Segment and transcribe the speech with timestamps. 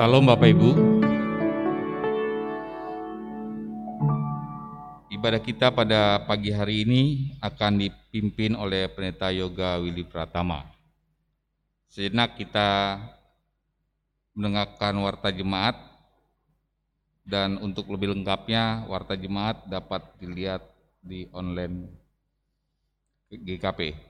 [0.00, 0.70] Salam Bapak Ibu.
[5.12, 7.02] Ibadah kita pada pagi hari ini
[7.36, 10.64] akan dipimpin oleh Pendeta Yoga Willy Pratama.
[11.92, 12.96] Sejenak kita
[14.32, 15.76] mendengarkan warta jemaat
[17.28, 20.64] dan untuk lebih lengkapnya warta jemaat dapat dilihat
[21.04, 21.92] di online
[23.28, 24.09] GKP.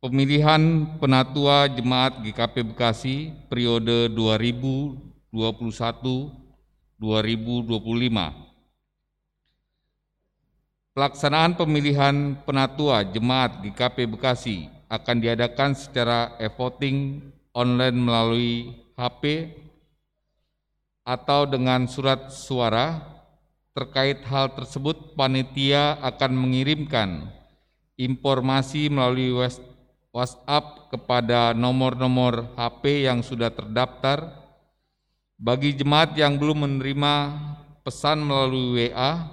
[0.00, 4.08] Pemilihan Penatua Jemaat GKP Bekasi periode
[5.28, 6.96] 2021-2025.
[10.96, 17.20] Pelaksanaan pemilihan Penatua Jemaat GKP Bekasi akan diadakan secara e-voting
[17.52, 19.52] online melalui HP
[21.04, 23.04] atau dengan surat suara.
[23.76, 27.28] Terkait hal tersebut, panitia akan mengirimkan
[28.00, 29.28] informasi melalui
[30.10, 34.34] WhatsApp kepada nomor-nomor HP yang sudah terdaftar.
[35.40, 37.14] Bagi jemaat yang belum menerima
[37.86, 39.24] pesan melalui WA,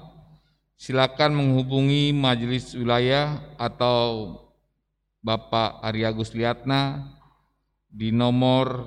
[0.78, 4.38] silakan menghubungi majelis wilayah atau
[5.20, 7.12] Bapak Aryagus Liatna
[7.90, 8.86] di nomor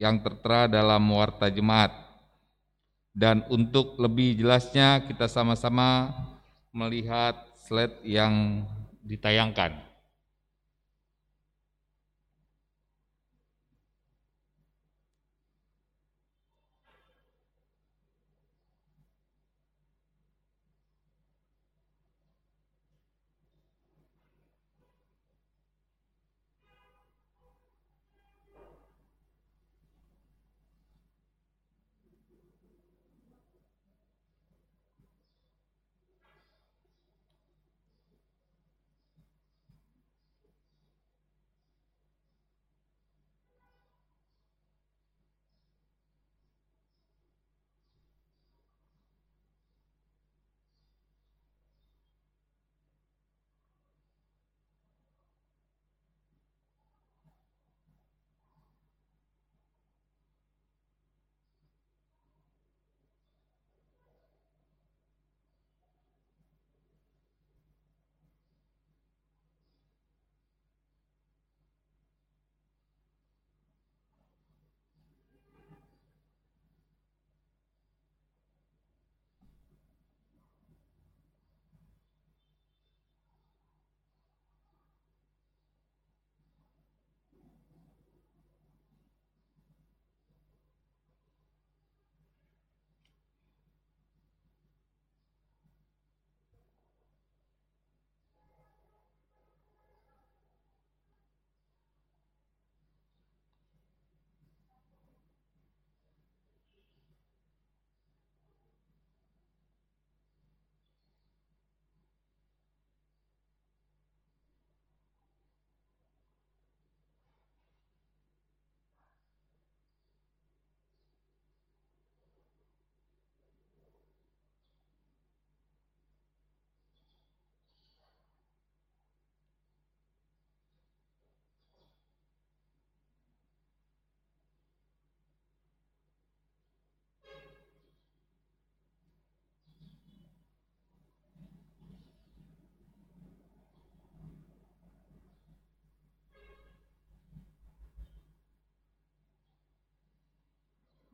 [0.00, 1.92] yang tertera dalam warta jemaat.
[3.12, 6.10] Dan untuk lebih jelasnya kita sama-sama
[6.72, 7.36] melihat
[7.68, 8.64] slide yang
[9.04, 9.89] ditayangkan.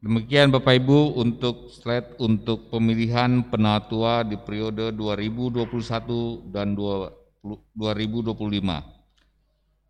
[0.07, 7.43] Demikian Bapak Ibu untuk slide untuk pemilihan penatua di periode 2021 dan 2025.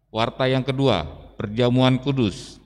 [0.08, 1.04] Warta yang kedua,
[1.36, 2.56] perjamuan kudus.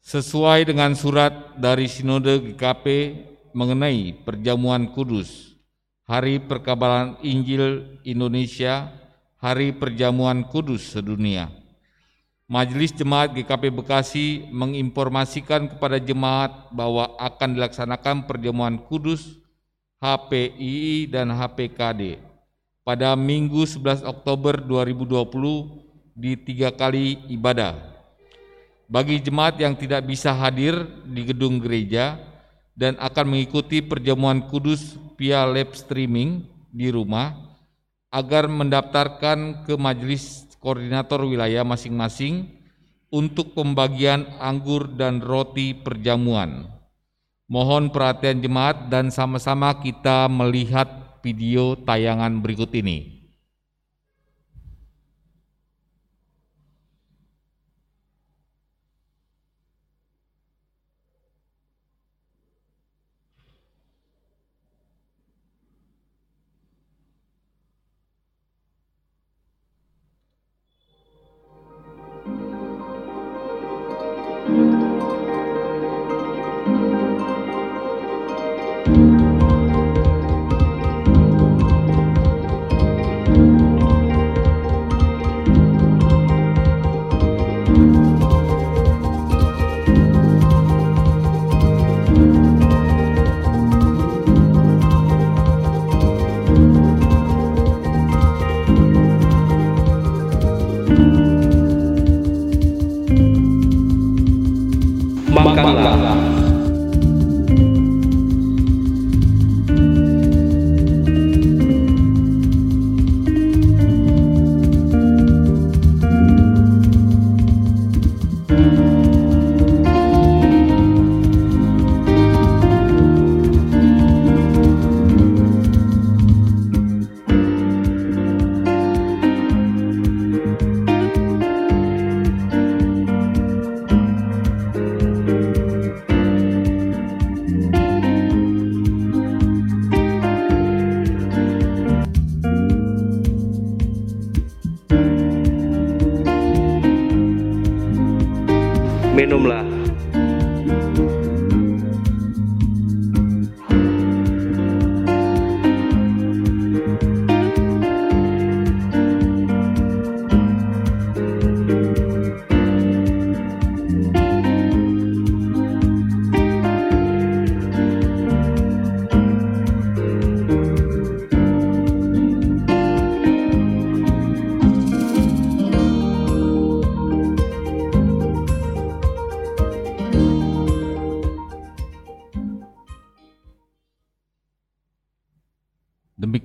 [0.00, 3.12] Sesuai dengan surat dari Sinode GKP
[3.52, 5.60] mengenai perjamuan kudus,
[6.08, 8.88] Hari Perkabalan Injil Indonesia,
[9.44, 11.61] Hari Perjamuan Kudus Sedunia
[12.52, 19.40] Majelis Jemaat GKP Bekasi menginformasikan kepada jemaat bahwa akan dilaksanakan perjamuan kudus
[20.04, 22.20] HPII dan HPKD
[22.84, 27.72] pada Minggu 11 Oktober 2020 di tiga kali ibadah.
[28.84, 30.76] Bagi jemaat yang tidak bisa hadir
[31.08, 32.20] di gedung gereja
[32.76, 37.32] dan akan mengikuti perjamuan kudus via live streaming di rumah,
[38.12, 42.48] agar mendaftarkan ke majelis koordinator wilayah masing-masing
[43.12, 46.70] untuk pembagian anggur dan roti perjamuan.
[47.50, 53.11] Mohon perhatian jemaat dan sama-sama kita melihat video tayangan berikut ini.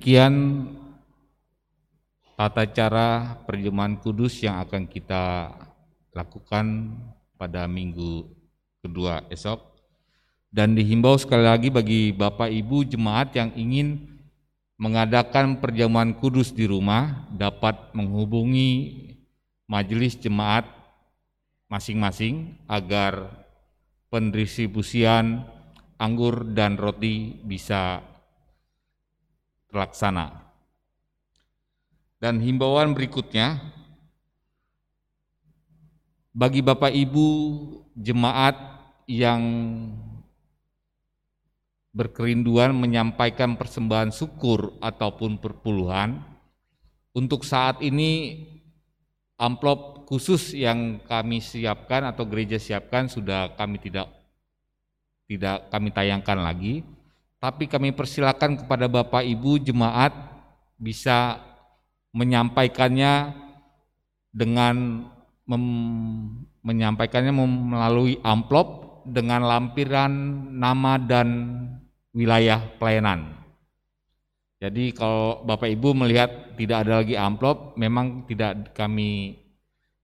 [0.08, 0.64] Demikian
[2.32, 5.52] tata cara perjamuan kudus yang akan kita
[6.16, 6.96] lakukan
[7.36, 8.24] pada minggu
[8.80, 9.60] kedua esok.
[10.48, 14.16] Dan dihimbau sekali lagi bagi Bapak Ibu jemaat yang ingin
[14.80, 18.96] mengadakan perjamuan kudus di rumah dapat menghubungi
[19.68, 20.64] majelis jemaat
[21.68, 23.44] masing-masing agar
[24.08, 25.44] pendistribusian
[26.00, 28.07] anggur dan roti bisa
[29.68, 30.48] terlaksana.
[32.18, 33.62] Dan himbauan berikutnya,
[36.34, 37.28] bagi Bapak Ibu
[37.94, 38.58] jemaat
[39.06, 39.42] yang
[41.94, 46.18] berkerinduan menyampaikan persembahan syukur ataupun perpuluhan,
[47.14, 48.44] untuk saat ini
[49.38, 54.10] amplop khusus yang kami siapkan atau gereja siapkan sudah kami tidak
[55.30, 56.82] tidak kami tayangkan lagi,
[57.38, 60.10] tapi kami persilakan kepada Bapak Ibu jemaat
[60.78, 61.38] bisa
[62.10, 63.34] menyampaikannya
[64.34, 65.06] dengan
[65.46, 65.64] mem,
[66.66, 70.10] menyampaikannya melalui amplop dengan lampiran
[70.58, 71.28] nama dan
[72.12, 73.38] wilayah pelayanan.
[74.58, 79.38] Jadi kalau Bapak Ibu melihat tidak ada lagi amplop, memang tidak kami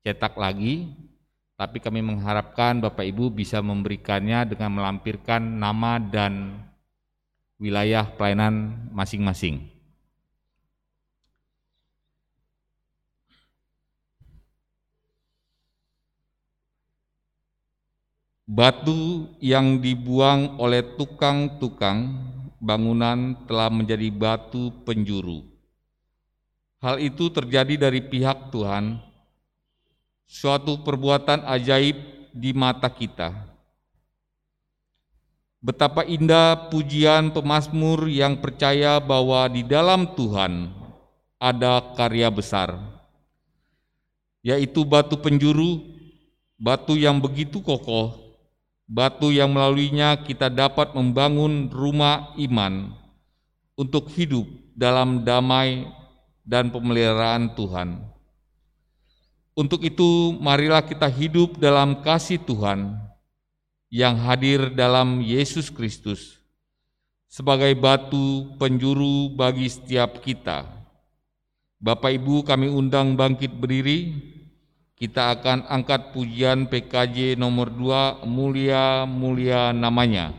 [0.07, 0.95] cetak lagi,
[1.59, 6.63] tapi kami mengharapkan Bapak Ibu bisa memberikannya dengan melampirkan nama dan
[7.59, 9.75] wilayah pelayanan masing-masing.
[18.45, 22.13] Batu yang dibuang oleh tukang-tukang
[22.61, 25.49] bangunan telah menjadi batu penjuru.
[26.85, 29.01] Hal itu terjadi dari pihak Tuhan,
[30.29, 31.97] suatu perbuatan ajaib
[32.37, 33.54] di mata kita.
[35.65, 40.69] Betapa indah pujian pemazmur yang percaya bahwa di dalam Tuhan
[41.41, 42.77] ada karya besar,
[44.45, 45.81] yaitu batu penjuru,
[46.61, 48.13] batu yang begitu kokoh,
[48.85, 52.93] batu yang melaluinya kita dapat membangun rumah iman
[53.73, 54.45] untuk hidup
[54.77, 55.89] dalam damai
[56.45, 58.05] dan pemeliharaan Tuhan.
[59.57, 63.01] Untuk itu, marilah kita hidup dalam kasih Tuhan
[63.95, 66.43] yang hadir dalam Yesus Kristus
[67.31, 70.67] sebagai batu penjuru bagi setiap kita.
[71.79, 74.19] Bapak Ibu, kami undang bangkit berdiri
[74.99, 80.35] kita akan angkat pujian PKJ nomor 2 mulia-mulia namanya.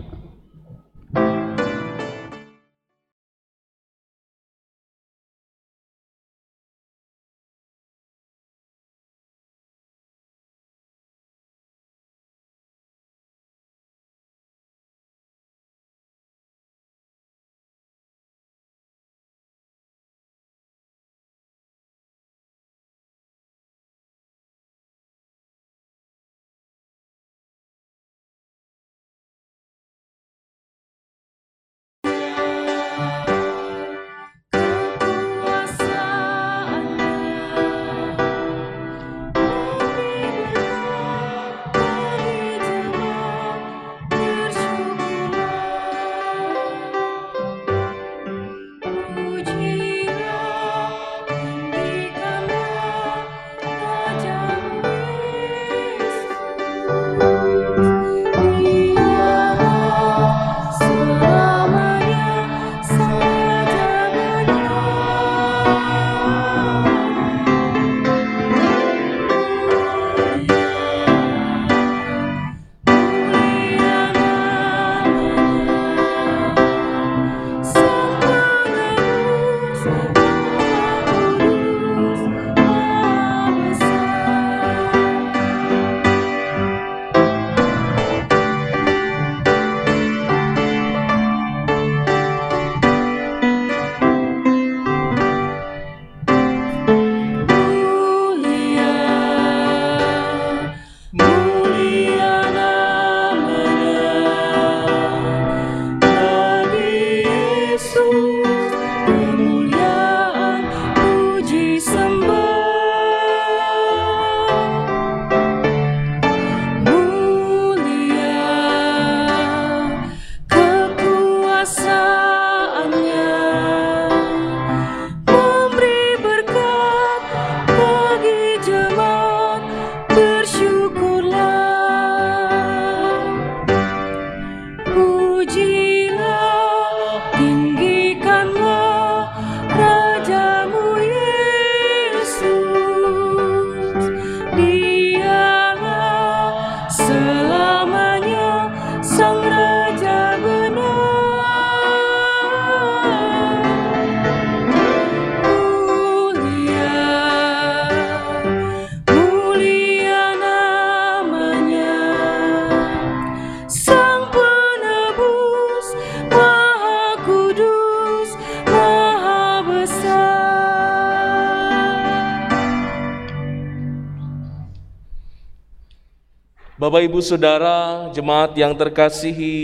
[176.95, 179.59] Bapak Ibu Saudara, jemaat yang terkasihi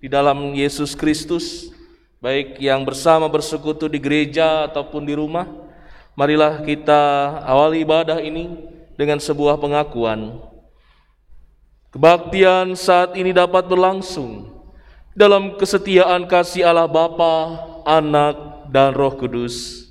[0.00, 1.68] di dalam Yesus Kristus,
[2.16, 5.44] baik yang bersama bersekutu di gereja ataupun di rumah,
[6.16, 6.96] marilah kita
[7.44, 10.40] awali ibadah ini dengan sebuah pengakuan.
[11.92, 14.48] Kebaktian saat ini dapat berlangsung
[15.12, 17.52] dalam kesetiaan kasih Allah Bapa,
[17.84, 19.85] Anak, dan Roh Kudus.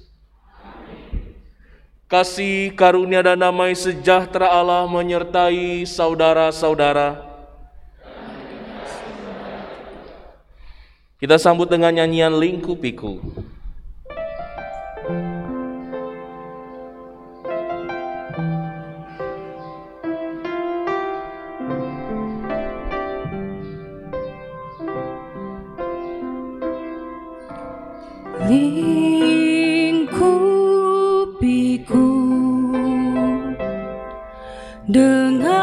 [2.06, 7.18] Kasih karunia dan damai sejahtera Allah menyertai saudara-saudara.
[11.18, 13.18] Kita sambut dengan nyanyian Lingku Piku.
[34.86, 35.55] Dengan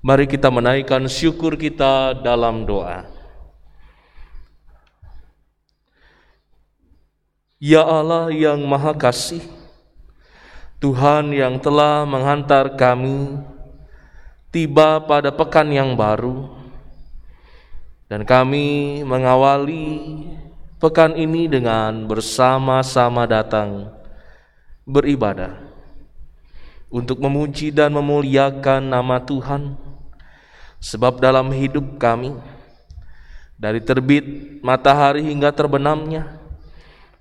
[0.00, 3.04] Mari kita menaikkan syukur kita dalam doa.
[7.60, 9.44] Ya Allah yang Maha Kasih,
[10.80, 13.44] Tuhan yang telah menghantar kami
[14.48, 16.48] tiba pada pekan yang baru,
[18.08, 20.24] dan kami mengawali
[20.80, 23.92] pekan ini dengan bersama-sama datang
[24.88, 25.60] beribadah
[26.88, 29.89] untuk memuji dan memuliakan nama Tuhan,
[30.80, 32.32] sebab dalam hidup kami,
[33.60, 34.24] dari terbit
[34.64, 36.40] matahari hingga terbenamnya,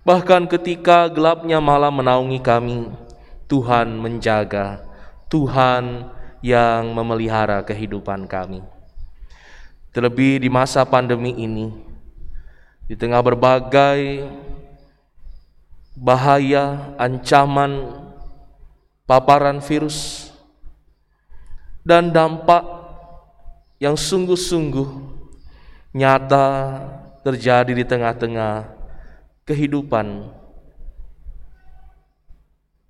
[0.08, 2.88] bahkan ketika gelapnya malam menaungi kami,
[3.52, 4.80] Tuhan menjaga,
[5.28, 6.08] Tuhan
[6.40, 8.64] yang memelihara kehidupan kami.
[9.92, 11.76] Terlebih di masa pandemi ini,
[12.88, 14.24] di tengah berbagai
[16.00, 18.00] bahaya, ancaman,
[19.04, 20.32] paparan virus,
[21.84, 22.79] dan dampak
[23.80, 24.90] yang sungguh-sungguh
[25.96, 26.48] nyata
[27.24, 28.68] terjadi di tengah-tengah
[29.48, 30.30] kehidupan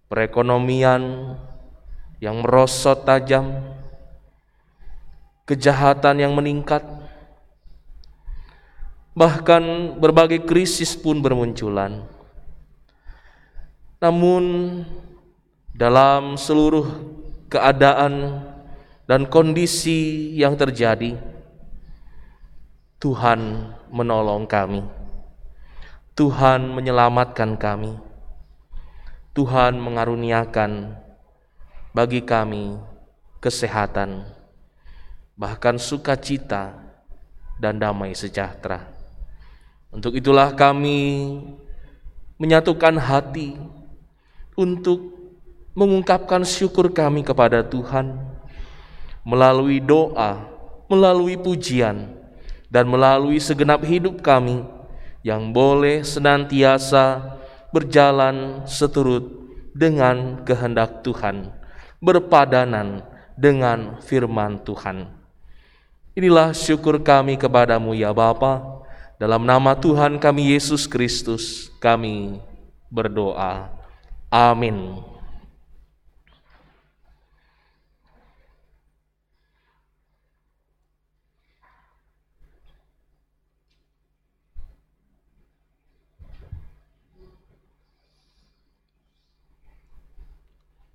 [0.09, 1.37] perekonomian
[2.19, 3.53] yang merosot tajam,
[5.45, 6.83] kejahatan yang meningkat,
[9.13, 12.03] bahkan berbagai krisis pun bermunculan.
[14.01, 14.43] Namun,
[15.71, 16.87] dalam seluruh
[17.47, 18.43] keadaan
[19.09, 21.17] dan kondisi yang terjadi,
[23.01, 24.85] Tuhan menolong kami.
[26.13, 27.97] Tuhan menyelamatkan kami.
[29.33, 30.93] Tuhan mengaruniakan
[31.89, 32.77] bagi kami
[33.41, 34.29] kesehatan,
[35.33, 36.77] bahkan sukacita
[37.57, 38.93] dan damai sejahtera.
[39.89, 41.33] Untuk itulah kami
[42.37, 43.57] menyatukan hati
[44.53, 45.17] untuk
[45.73, 48.28] mengungkapkan syukur kami kepada Tuhan
[49.23, 52.09] melalui doa melalui pujian,
[52.67, 54.65] dan melalui segenap hidup kami
[55.21, 57.37] yang boleh senantiasa
[57.69, 59.29] berjalan seturut
[59.77, 61.53] dengan kehendak Tuhan,
[62.01, 63.05] berpadanan
[63.37, 65.13] dengan firman Tuhan.
[66.17, 68.81] Inilah syukur kami kepadamu ya Bapa.
[69.21, 72.41] Dalam nama Tuhan kami Yesus Kristus kami
[72.89, 73.71] berdoa.
[74.31, 75.05] Amin.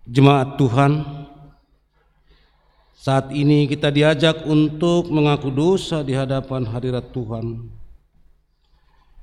[0.05, 1.01] Jemaat Tuhan,
[2.93, 7.73] saat ini kita diajak untuk mengaku dosa di hadapan hadirat Tuhan.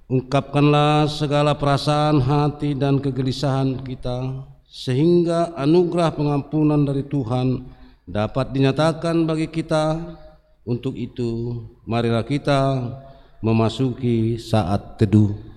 [0.10, 7.62] Ungkapkanlah segala perasaan hati dan kegelisahan kita, sehingga anugerah pengampunan dari Tuhan
[8.10, 10.18] dapat dinyatakan bagi kita.
[10.66, 12.90] Untuk itu, marilah kita
[13.38, 15.51] memasuki saat teduh.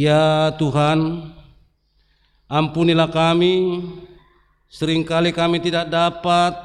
[0.00, 1.28] Ya Tuhan,
[2.48, 3.84] ampunilah kami,
[4.72, 6.56] sering kali kami tidak dapat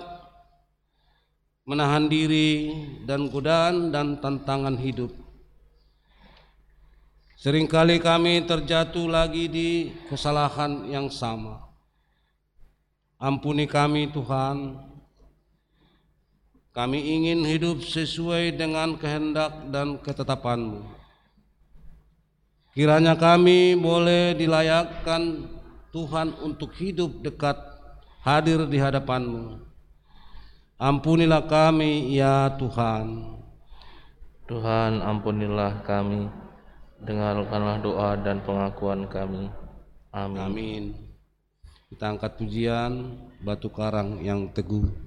[1.67, 2.71] menahan diri
[3.03, 5.11] dan godaan dan tantangan hidup.
[7.35, 11.59] Seringkali kami terjatuh lagi di kesalahan yang sama.
[13.19, 14.79] Ampuni kami Tuhan,
[16.71, 21.04] kami ingin hidup sesuai dengan kehendak dan ketetapan-Mu.
[22.75, 25.47] Kiranya kami boleh dilayakkan
[25.95, 27.55] Tuhan untuk hidup dekat
[28.19, 29.63] hadir di hadapan-Mu.
[30.75, 33.31] Ampunilah kami ya Tuhan.
[34.51, 36.27] Tuhan ampunilah kami,
[36.99, 39.47] dengarkanlah doa dan pengakuan kami.
[40.11, 40.43] Amin.
[40.43, 40.83] Amin.
[41.87, 45.04] Kita angkat pujian batu karang yang teguh.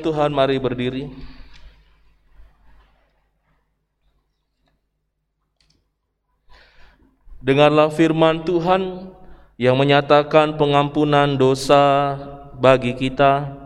[0.00, 1.12] Tuhan mari berdiri.
[7.40, 9.12] Dengarlah firman Tuhan
[9.56, 12.16] yang menyatakan pengampunan dosa
[12.56, 13.56] bagi kita.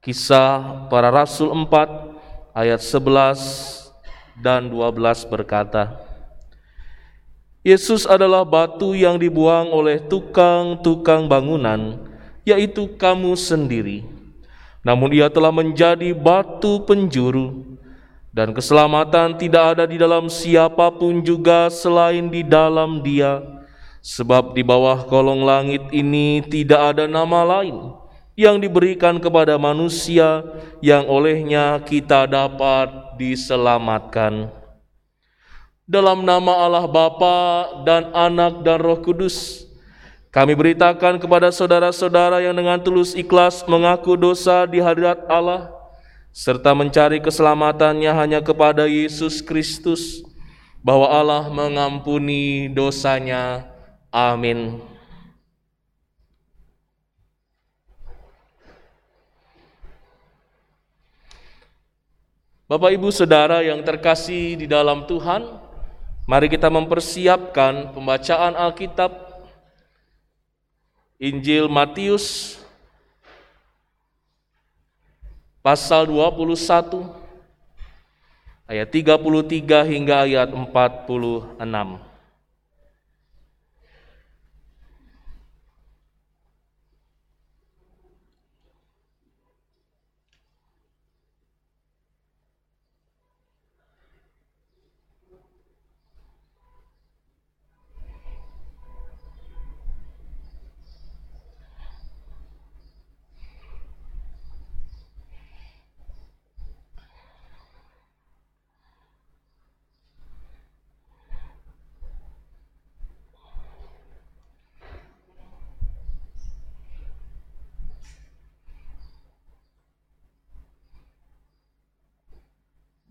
[0.00, 3.92] Kisah para Rasul 4 ayat 11
[4.40, 5.94] dan 12 berkata,
[7.62, 11.94] Yesus adalah batu yang dibuang oleh tukang-tukang bangunan,
[12.42, 14.02] yaitu kamu sendiri.
[14.82, 17.78] Namun ia telah menjadi batu penjuru
[18.34, 23.42] dan keselamatan tidak ada di dalam siapa pun juga selain di dalam dia.
[24.02, 27.94] Sebab di bawah kolong langit ini tidak ada nama lain
[28.34, 30.42] yang diberikan kepada manusia
[30.82, 34.50] yang olehnya kita dapat diselamatkan.
[35.86, 37.38] Dalam nama Allah Bapa
[37.86, 39.68] dan Anak dan Roh Kudus,
[40.32, 45.68] kami beritakan kepada saudara-saudara yang dengan tulus ikhlas mengaku dosa di hadirat Allah,
[46.32, 50.24] serta mencari keselamatannya hanya kepada Yesus Kristus,
[50.80, 53.68] bahwa Allah mengampuni dosanya.
[54.08, 54.80] Amin.
[62.72, 65.44] Bapak, ibu, saudara yang terkasih di dalam Tuhan,
[66.24, 69.31] mari kita mempersiapkan pembacaan Alkitab
[71.22, 72.58] Injil Matius
[75.62, 76.58] pasal 21
[78.66, 82.11] ayat 33 hingga ayat 46.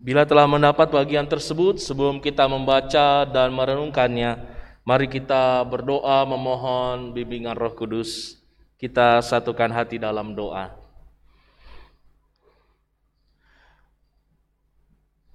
[0.02, 4.34] Bila telah mendapat bagian tersebut, sebelum kita membaca dan merenungkannya,
[4.82, 8.34] mari kita berdoa memohon bimbingan Roh Kudus.
[8.82, 10.74] Kita satukan hati dalam doa.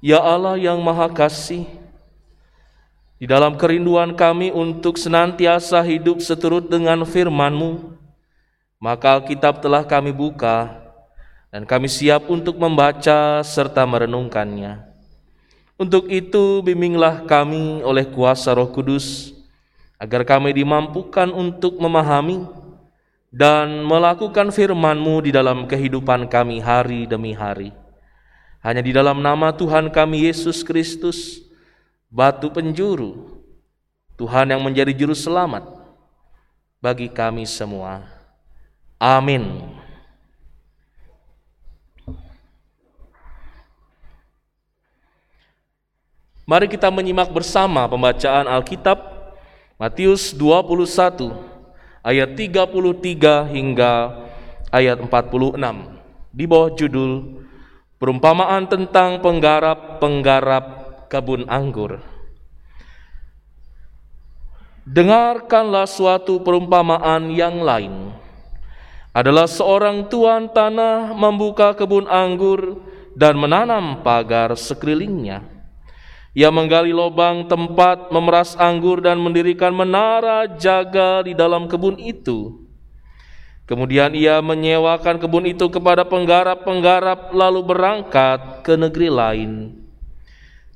[0.03, 1.63] Ya Allah yang Maha Kasih,
[3.15, 7.95] di dalam kerinduan kami untuk senantiasa hidup seturut dengan firman-Mu,
[8.83, 10.86] maka Alkitab telah kami buka
[11.51, 14.83] dan kami siap untuk membaca serta merenungkannya.
[15.77, 19.31] Untuk itu bimbinglah kami oleh kuasa Roh Kudus
[20.01, 22.45] agar kami dimampukan untuk memahami
[23.29, 27.69] dan melakukan firman-Mu di dalam kehidupan kami hari demi hari.
[28.65, 31.45] Hanya di dalam nama Tuhan kami Yesus Kristus,
[32.09, 33.37] batu penjuru,
[34.17, 35.61] Tuhan yang menjadi juru selamat
[36.81, 38.01] bagi kami semua.
[38.97, 39.77] Amin.
[46.47, 48.95] Mari kita menyimak bersama pembacaan Alkitab
[49.75, 51.35] Matius 21
[51.99, 54.15] ayat 33 hingga
[54.71, 55.59] ayat 46
[56.31, 57.43] di bawah judul
[57.99, 60.65] Perumpamaan tentang penggarap-penggarap
[61.11, 61.99] kebun anggur.
[64.87, 68.15] Dengarkanlah suatu perumpamaan yang lain.
[69.11, 72.79] Adalah seorang tuan tanah membuka kebun anggur
[73.17, 75.56] dan menanam pagar sekelilingnya
[76.37, 82.61] ia menggali lubang tempat memeras anggur dan mendirikan menara jaga di dalam kebun itu.
[83.65, 89.51] Kemudian ia menyewakan kebun itu kepada penggarap-penggarap lalu berangkat ke negeri lain.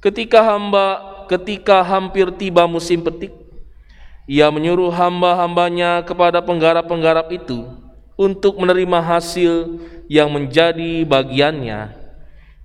[0.01, 0.97] Ketika hamba
[1.29, 3.29] ketika hampir tiba musim petik,
[4.25, 7.69] ia menyuruh hamba-hambanya kepada penggarap-penggarap itu
[8.17, 9.77] untuk menerima hasil
[10.09, 12.00] yang menjadi bagiannya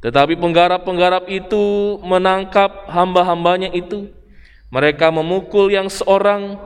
[0.04, 4.12] tetapi penggarap-penggarap itu menangkap hamba-hambanya itu.
[4.68, 6.58] Mereka memukul yang seorang,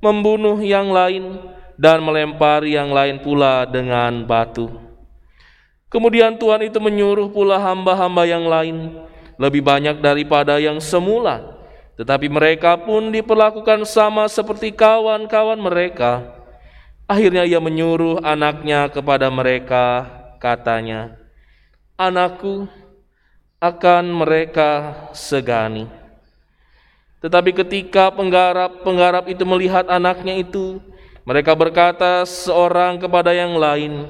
[0.00, 1.36] membunuh yang lain,
[1.78, 4.66] dan melempar yang lain pula dengan batu.
[5.88, 8.98] Kemudian Tuhan itu menyuruh pula hamba-hamba yang lain,
[9.40, 11.56] lebih banyak daripada yang semula.
[11.96, 16.30] Tetapi mereka pun diperlakukan sama seperti kawan-kawan mereka.
[17.08, 20.06] Akhirnya ia menyuruh anaknya kepada mereka,
[20.38, 21.16] katanya,
[21.98, 22.70] Anakku,
[23.58, 25.90] akan mereka segani.
[27.18, 30.78] Tetapi ketika penggarap-penggarap itu melihat anaknya itu,
[31.26, 34.06] mereka berkata seorang kepada yang lain,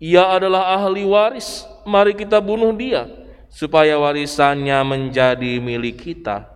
[0.00, 3.04] "Ia adalah ahli waris, mari kita bunuh dia,
[3.52, 6.48] supaya warisannya menjadi milik kita."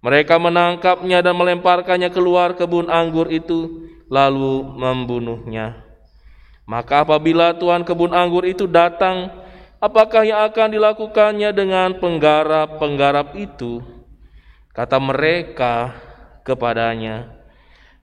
[0.00, 5.76] Mereka menangkapnya dan melemparkannya keluar kebun anggur itu, lalu membunuhnya.
[6.64, 9.28] Maka apabila tuan kebun anggur itu datang
[9.80, 13.80] apakah yang akan dilakukannya dengan penggarap-penggarap itu?
[14.70, 15.96] Kata mereka
[16.46, 17.40] kepadanya,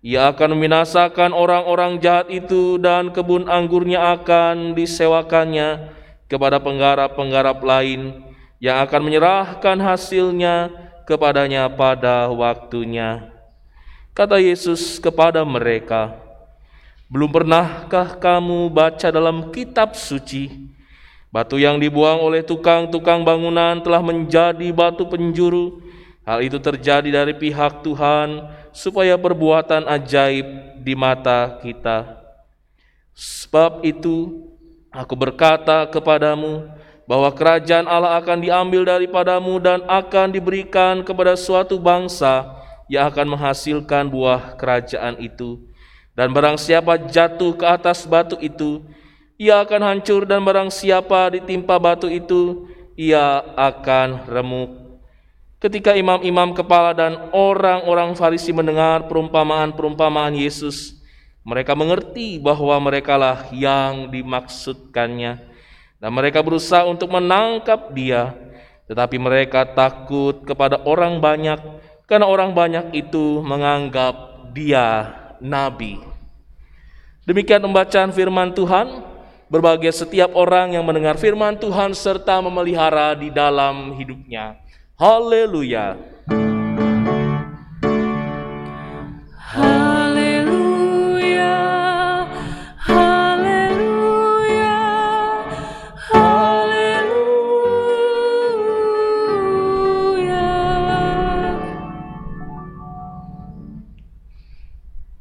[0.03, 5.95] ia akan membinasakan orang-orang jahat itu dan kebun anggurnya akan disewakannya
[6.27, 8.25] kepada penggarap-penggarap lain
[8.59, 10.69] yang akan menyerahkan hasilnya
[11.07, 13.31] kepadanya pada waktunya.
[14.11, 16.13] Kata Yesus kepada mereka,
[17.07, 20.76] "Belum pernahkah kamu baca dalam kitab suci
[21.37, 25.85] Batu yang dibuang oleh tukang-tukang bangunan telah menjadi batu penjuru.
[26.25, 28.41] Hal itu terjadi dari pihak Tuhan
[28.73, 32.25] supaya perbuatan ajaib di mata kita.
[33.13, 34.49] Sebab itu
[34.89, 36.73] aku berkata kepadamu,
[37.05, 42.49] bahwa kerajaan Allah akan diambil daripadamu dan akan diberikan kepada suatu bangsa
[42.89, 45.61] yang akan menghasilkan buah kerajaan itu.
[46.17, 48.81] Dan barang siapa jatuh ke atas batu itu,
[49.37, 54.69] ia akan hancur dan barang siapa ditimpa batu itu, ia akan remuk.
[55.57, 60.97] Ketika imam-imam kepala dan orang-orang Farisi mendengar perumpamaan-perumpamaan Yesus,
[61.41, 65.39] mereka mengerti bahwa merekalah yang dimaksudkannya.
[65.97, 68.37] Dan mereka berusaha untuk menangkap dia,
[68.85, 71.57] tetapi mereka takut kepada orang banyak
[72.05, 74.13] karena orang banyak itu menganggap
[74.53, 75.09] dia
[75.41, 75.97] nabi.
[77.23, 79.06] Demikian pembacaan firman Tuhan.
[79.47, 84.59] Berbahagia setiap orang yang mendengar firman Tuhan serta memelihara di dalam hidupnya.
[84.99, 86.16] Haleluya.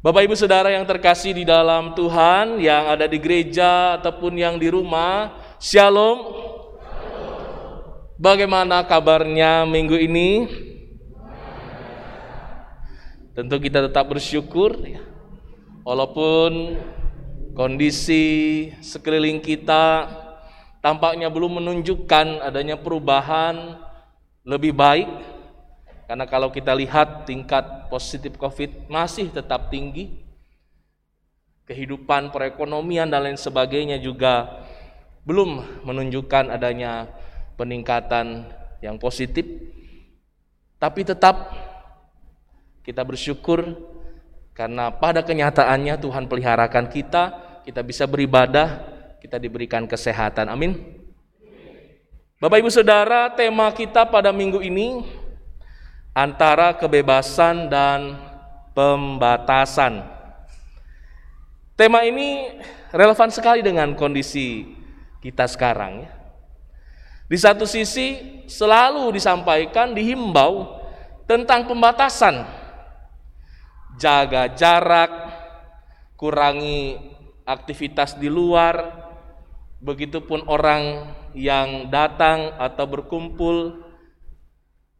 [0.06, 4.70] Bapak Ibu Saudara yang terkasih di dalam Tuhan, yang ada di gereja ataupun yang di
[4.70, 6.30] rumah, Shalom.
[8.14, 10.46] Bagaimana kabarnya minggu ini?
[13.34, 15.02] Tentu kita tetap bersyukur ya.
[15.82, 16.78] Walaupun
[17.58, 20.06] kondisi sekeliling kita
[20.86, 23.74] tampaknya belum menunjukkan adanya perubahan
[24.46, 25.10] lebih baik
[26.06, 30.22] karena kalau kita lihat tingkat positif Covid masih tetap tinggi.
[31.66, 34.62] Kehidupan perekonomian dan lain sebagainya juga
[35.26, 37.10] belum menunjukkan adanya
[37.58, 38.46] peningkatan
[38.78, 39.42] yang positif.
[40.78, 41.50] Tapi tetap
[42.86, 43.66] kita bersyukur
[44.54, 47.22] karena pada kenyataannya Tuhan peliharakan kita,
[47.66, 48.86] kita bisa beribadah,
[49.18, 50.46] kita diberikan kesehatan.
[50.46, 51.02] Amin.
[52.38, 55.02] Bapak Ibu Saudara, tema kita pada minggu ini
[56.16, 58.16] antara kebebasan dan
[58.72, 60.00] pembatasan.
[61.76, 62.56] Tema ini
[62.88, 64.64] relevan sekali dengan kondisi
[65.20, 66.10] kita sekarang ya.
[67.28, 70.80] Di satu sisi selalu disampaikan dihimbau
[71.28, 72.48] tentang pembatasan.
[74.00, 75.12] Jaga jarak,
[76.16, 76.96] kurangi
[77.44, 79.04] aktivitas di luar,
[79.84, 83.85] begitupun orang yang datang atau berkumpul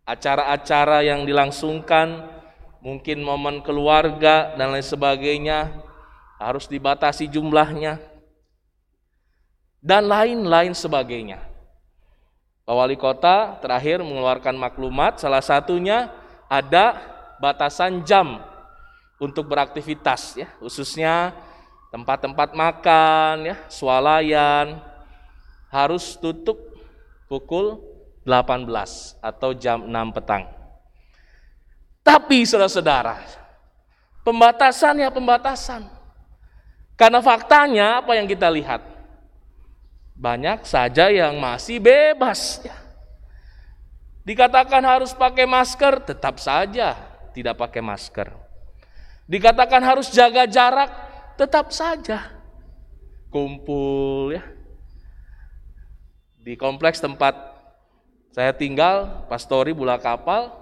[0.07, 2.31] acara-acara yang dilangsungkan,
[2.79, 5.75] mungkin momen keluarga dan lain sebagainya
[6.39, 7.99] harus dibatasi jumlahnya
[9.83, 11.43] dan lain-lain sebagainya.
[12.67, 16.11] Pak Wali Kota terakhir mengeluarkan maklumat, salah satunya
[16.47, 16.99] ada
[17.43, 18.43] batasan jam
[19.19, 21.35] untuk beraktivitas ya, khususnya
[21.91, 24.83] tempat-tempat makan ya, swalayan
[25.71, 26.59] harus tutup
[27.31, 27.96] pukul
[28.27, 30.51] 18 atau jam 6 petang.
[32.03, 33.23] Tapi saudara-saudara,
[34.27, 35.87] pembatasan ya pembatasan.
[36.99, 38.83] Karena faktanya apa yang kita lihat?
[40.17, 42.67] Banyak saja yang masih bebas.
[42.67, 42.75] Ya.
[44.27, 46.99] Dikatakan harus pakai masker, tetap saja
[47.31, 48.33] tidak pakai masker.
[49.31, 50.91] Dikatakan harus jaga jarak,
[51.39, 52.37] tetap saja
[53.37, 54.45] kumpul ya.
[56.41, 57.56] Di kompleks tempat
[58.37, 60.53] saya tinggal, Pastori Bula Kapal,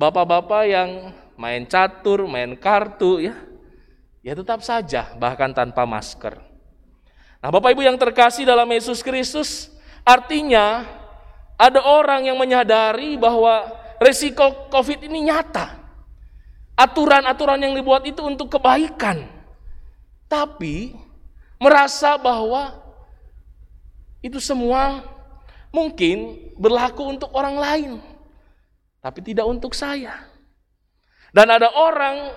[0.00, 3.36] bapak-bapak yang main catur, main kartu ya,
[4.24, 6.40] ya tetap saja bahkan tanpa masker.
[7.44, 9.68] Nah, Bapak Ibu yang terkasih dalam Yesus Kristus,
[10.08, 10.88] artinya
[11.60, 13.68] ada orang yang menyadari bahwa
[14.00, 15.84] resiko COVID ini nyata.
[16.80, 19.28] Aturan-aturan yang dibuat itu untuk kebaikan.
[20.32, 20.96] Tapi
[21.60, 22.72] merasa bahwa
[24.24, 25.11] itu semua
[25.72, 27.92] mungkin berlaku untuk orang lain,
[29.00, 30.28] tapi tidak untuk saya.
[31.32, 32.30] Dan ada orang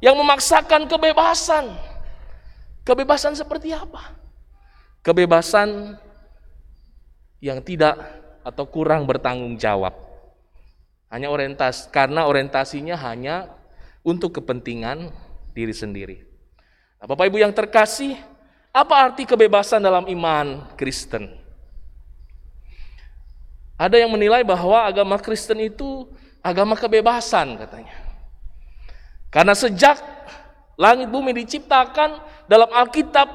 [0.00, 1.76] yang memaksakan kebebasan.
[2.80, 4.16] Kebebasan seperti apa?
[5.04, 6.00] Kebebasan
[7.44, 8.00] yang tidak
[8.40, 9.92] atau kurang bertanggung jawab.
[11.12, 13.52] Hanya orientas karena orientasinya hanya
[14.00, 15.12] untuk kepentingan
[15.52, 16.16] diri sendiri.
[17.00, 18.16] Nah, Bapak Ibu yang terkasih,
[18.72, 21.39] apa arti kebebasan dalam iman Kristen?
[23.80, 26.04] Ada yang menilai bahwa agama Kristen itu
[26.44, 27.96] agama kebebasan katanya.
[29.32, 29.96] Karena sejak
[30.76, 33.32] langit bumi diciptakan dalam Alkitab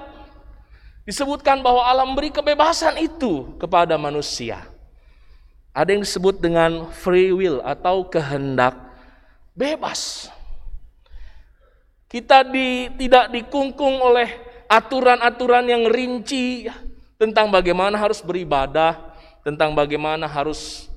[1.01, 4.69] disebutkan bahwa alam beri kebebasan itu kepada manusia.
[5.73, 8.77] Ada yang disebut dengan free will atau kehendak
[9.57, 10.29] bebas.
[12.05, 14.29] Kita di, tidak dikungkung oleh
[14.69, 16.69] aturan-aturan yang rinci
[17.17, 19.04] tentang bagaimana harus beribadah,
[19.45, 20.89] tentang bagaimana harus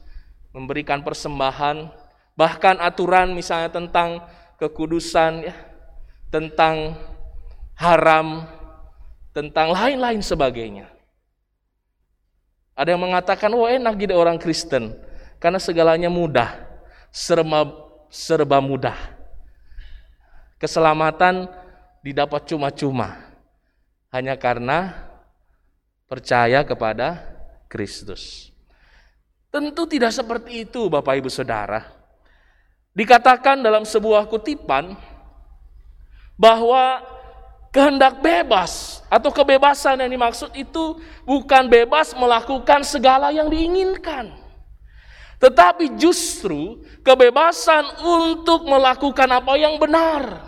[0.56, 1.92] memberikan persembahan,
[2.32, 4.24] bahkan aturan misalnya tentang
[4.56, 5.54] kekudusan ya,
[6.32, 6.96] tentang
[7.76, 8.48] haram,
[9.36, 10.88] tentang lain-lain sebagainya.
[12.72, 14.96] Ada yang mengatakan, wah enak jadi orang Kristen,
[15.36, 16.56] karena segalanya mudah,
[17.12, 17.68] serba,
[18.08, 18.96] serba mudah.
[20.56, 21.52] Keselamatan
[22.00, 23.28] didapat cuma-cuma,
[24.08, 25.04] hanya karena
[26.08, 27.37] percaya kepada
[27.68, 28.50] Kristus.
[29.48, 31.84] Tentu tidak seperti itu Bapak Ibu Saudara.
[32.96, 34.96] Dikatakan dalam sebuah kutipan
[36.34, 37.00] bahwa
[37.68, 44.34] kehendak bebas atau kebebasan yang dimaksud itu bukan bebas melakukan segala yang diinginkan.
[45.38, 50.42] Tetapi justru kebebasan untuk melakukan apa yang benar.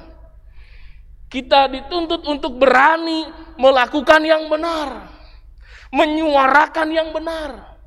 [1.30, 5.09] Kita dituntut untuk berani melakukan yang benar,
[5.90, 7.78] menyuarakan yang benar,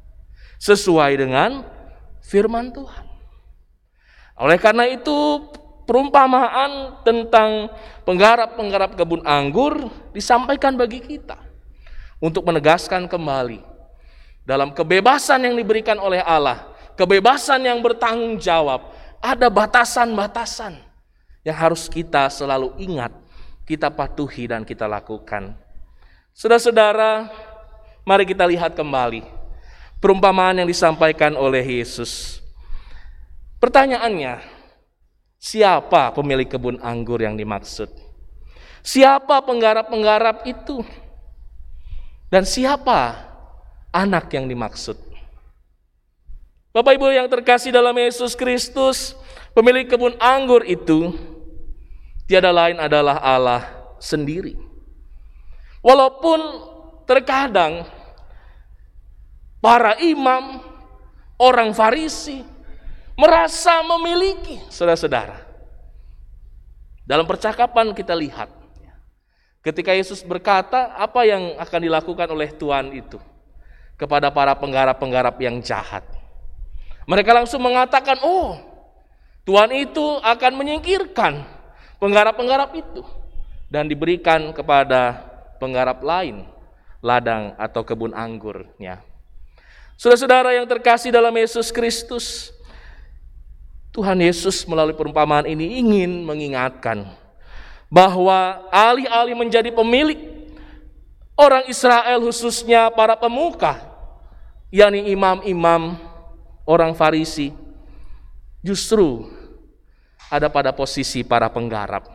[0.60, 1.64] sesuai dengan
[2.24, 3.06] firman Tuhan.
[4.40, 5.48] Oleh karena itu,
[5.88, 7.72] perumpamaan tentang
[8.08, 11.40] penggarap-penggarap kebun anggur disampaikan bagi kita
[12.24, 13.64] untuk menegaskan kembali
[14.44, 18.92] dalam kebebasan yang diberikan oleh Allah, kebebasan yang bertanggung jawab,
[19.24, 20.76] ada batasan-batasan
[21.44, 23.12] yang harus kita selalu ingat
[23.64, 25.56] kita patuhi dan kita lakukan.
[26.36, 27.32] Saudara-saudara,
[28.04, 29.24] mari kita lihat kembali
[30.04, 32.44] perumpamaan yang disampaikan oleh Yesus.
[33.64, 34.44] Pertanyaannya,
[35.40, 37.88] siapa pemilik kebun anggur yang dimaksud?
[38.84, 40.84] Siapa penggarap-penggarap itu?
[42.28, 43.32] Dan siapa
[43.96, 45.00] anak yang dimaksud?
[46.76, 49.16] Bapak Ibu yang terkasih dalam Yesus Kristus,
[49.56, 51.16] pemilik kebun anggur itu
[52.28, 53.64] tiada lain adalah Allah
[54.02, 54.60] sendiri.
[55.80, 56.73] Walaupun
[57.04, 57.88] terkadang
[59.64, 60.60] para imam,
[61.40, 62.44] orang Farisi
[63.16, 65.40] merasa memiliki saudara-saudara.
[67.04, 68.48] Dalam percakapan kita lihat
[69.64, 73.20] ketika Yesus berkata apa yang akan dilakukan oleh Tuhan itu
[73.96, 76.04] kepada para penggarap-penggarap yang jahat.
[77.04, 78.60] Mereka langsung mengatakan, "Oh,
[79.44, 81.44] Tuhan itu akan menyingkirkan
[82.00, 83.04] penggarap-penggarap itu
[83.68, 85.20] dan diberikan kepada
[85.60, 86.48] penggarap lain
[87.04, 89.04] ladang atau kebun anggurnya.
[90.00, 92.50] Saudara-saudara yang terkasih dalam Yesus Kristus,
[93.94, 97.06] Tuhan Yesus melalui perumpamaan ini ingin mengingatkan
[97.94, 100.18] bahwa alih-alih menjadi pemilik
[101.38, 103.78] orang Israel khususnya para pemuka,
[104.74, 106.00] yakni imam-imam,
[106.66, 107.54] orang Farisi,
[108.66, 109.30] justru
[110.32, 112.10] ada pada posisi para penggarap.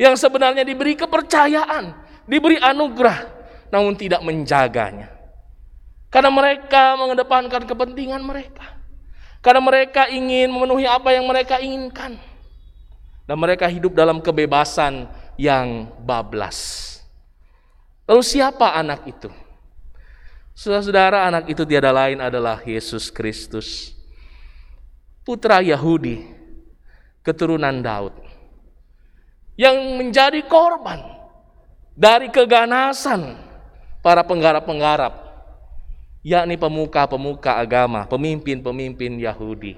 [0.00, 1.92] Yang sebenarnya diberi kepercayaan,
[2.24, 3.41] diberi anugerah,
[3.72, 5.08] namun tidak menjaganya.
[6.12, 8.76] Karena mereka mengedepankan kepentingan mereka.
[9.40, 12.20] Karena mereka ingin memenuhi apa yang mereka inginkan.
[13.24, 15.08] Dan mereka hidup dalam kebebasan
[15.40, 17.00] yang bablas.
[18.04, 19.32] Lalu siapa anak itu?
[20.52, 23.96] Saudara-saudara, anak itu tiada lain adalah Yesus Kristus.
[25.24, 26.20] Putra Yahudi
[27.24, 28.12] keturunan Daud
[29.54, 30.98] yang menjadi korban
[31.94, 33.51] dari keganasan
[34.02, 35.32] para penggarap-penggarap
[36.22, 39.74] yakni pemuka-pemuka agama, pemimpin-pemimpin Yahudi.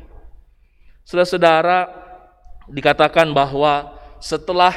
[1.05, 1.89] Saudara-saudara,
[2.68, 4.72] dikatakan bahwa setelah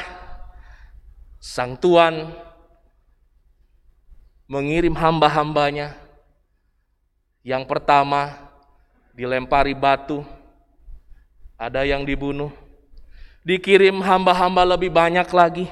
[1.39, 2.31] sang tuan
[4.47, 5.95] mengirim hamba-hambanya,
[7.43, 8.35] yang pertama
[9.15, 10.23] dilempari batu,
[11.59, 12.51] ada yang dibunuh,
[13.43, 15.67] dikirim hamba-hamba lebih banyak lagi.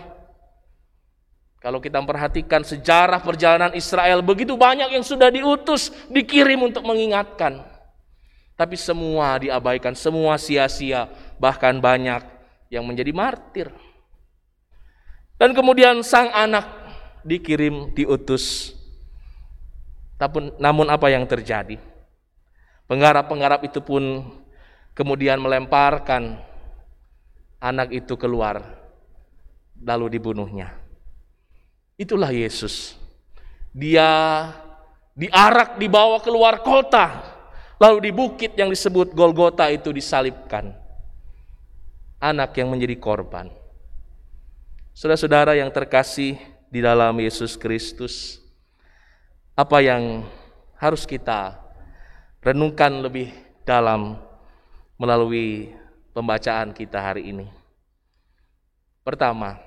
[1.65, 7.65] Kalau kita memperhatikan sejarah perjalanan Israel, begitu banyak yang sudah diutus, dikirim untuk mengingatkan.
[8.53, 11.09] Tapi semua diabaikan, semua sia-sia,
[11.41, 12.21] bahkan banyak
[12.69, 13.73] yang menjadi martir.
[15.41, 16.69] Dan kemudian sang anak
[17.25, 18.77] dikirim, diutus.
[20.61, 21.81] Namun apa yang terjadi?
[22.85, 24.21] Penggarap-penggarap itu pun
[24.93, 26.37] kemudian melemparkan
[27.57, 28.61] anak itu keluar,
[29.81, 30.84] lalu dibunuhnya.
[31.95, 32.99] Itulah Yesus.
[33.71, 34.51] Dia
[35.15, 37.23] diarak dibawa keluar kota,
[37.79, 40.75] lalu di bukit yang disebut Golgota itu disalibkan.
[42.19, 43.51] Anak yang menjadi korban.
[44.95, 46.39] Saudara-saudara yang terkasih
[46.71, 48.39] di dalam Yesus Kristus,
[49.55, 50.23] apa yang
[50.79, 51.59] harus kita
[52.43, 53.31] renungkan lebih
[53.63, 54.19] dalam
[54.99, 55.71] melalui
[56.15, 57.47] pembacaan kita hari ini.
[59.03, 59.59] Pertama,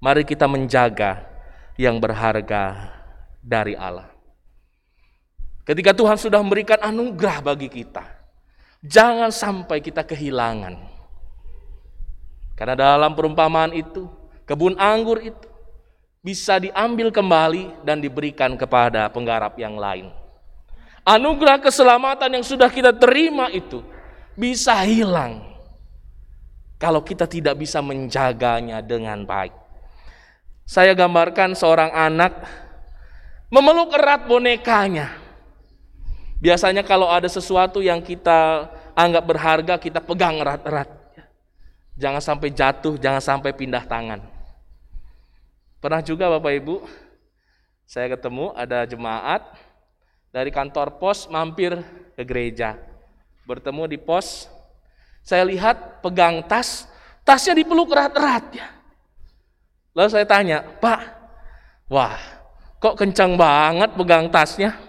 [0.00, 1.28] mari kita menjaga
[1.76, 2.90] yang berharga
[3.44, 4.08] dari Allah.
[5.68, 8.02] Ketika Tuhan sudah memberikan anugerah bagi kita,
[8.82, 10.74] jangan sampai kita kehilangan.
[12.56, 14.08] Karena dalam perumpamaan itu,
[14.48, 15.46] kebun anggur itu
[16.20, 20.12] bisa diambil kembali dan diberikan kepada penggarap yang lain.
[21.00, 23.80] Anugerah keselamatan yang sudah kita terima itu
[24.36, 25.40] bisa hilang
[26.76, 29.59] kalau kita tidak bisa menjaganya dengan baik.
[30.70, 32.46] Saya gambarkan seorang anak
[33.50, 35.18] memeluk erat bonekanya.
[36.38, 40.86] Biasanya kalau ada sesuatu yang kita anggap berharga, kita pegang erat-erat.
[41.98, 44.22] Jangan sampai jatuh, jangan sampai pindah tangan.
[45.82, 46.86] Pernah juga Bapak Ibu,
[47.82, 49.42] saya ketemu ada jemaat
[50.30, 51.82] dari kantor pos mampir
[52.14, 52.78] ke gereja.
[53.42, 54.46] Bertemu di pos,
[55.26, 56.86] saya lihat pegang tas,
[57.26, 58.79] tasnya dipeluk erat-erat ya.
[60.00, 61.00] Lalu saya tanya, Pak,
[61.92, 62.16] wah
[62.80, 64.80] kok kencang banget pegang tasnya?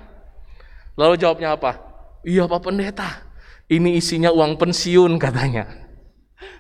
[0.96, 1.84] Lalu jawabnya apa?
[2.24, 3.28] Iya Pak Pendeta,
[3.68, 5.68] ini isinya uang pensiun katanya.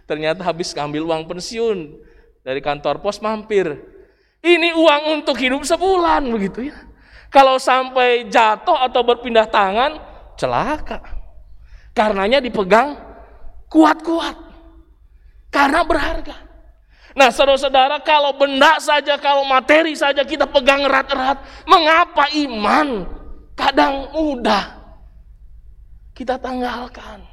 [0.03, 1.95] Ternyata habis ngambil uang pensiun
[2.43, 3.71] dari kantor pos mampir.
[4.43, 6.77] Ini uang untuk hidup sebulan begitu ya.
[7.31, 9.95] Kalau sampai jatuh atau berpindah tangan,
[10.35, 10.99] celaka.
[11.95, 12.99] Karenanya dipegang
[13.71, 14.35] kuat-kuat.
[15.47, 16.50] Karena berharga.
[17.11, 21.43] Nah saudara-saudara kalau benda saja, kalau materi saja kita pegang erat-erat.
[21.67, 23.03] Mengapa iman
[23.55, 24.79] kadang mudah
[26.15, 27.27] kita tanggalkan?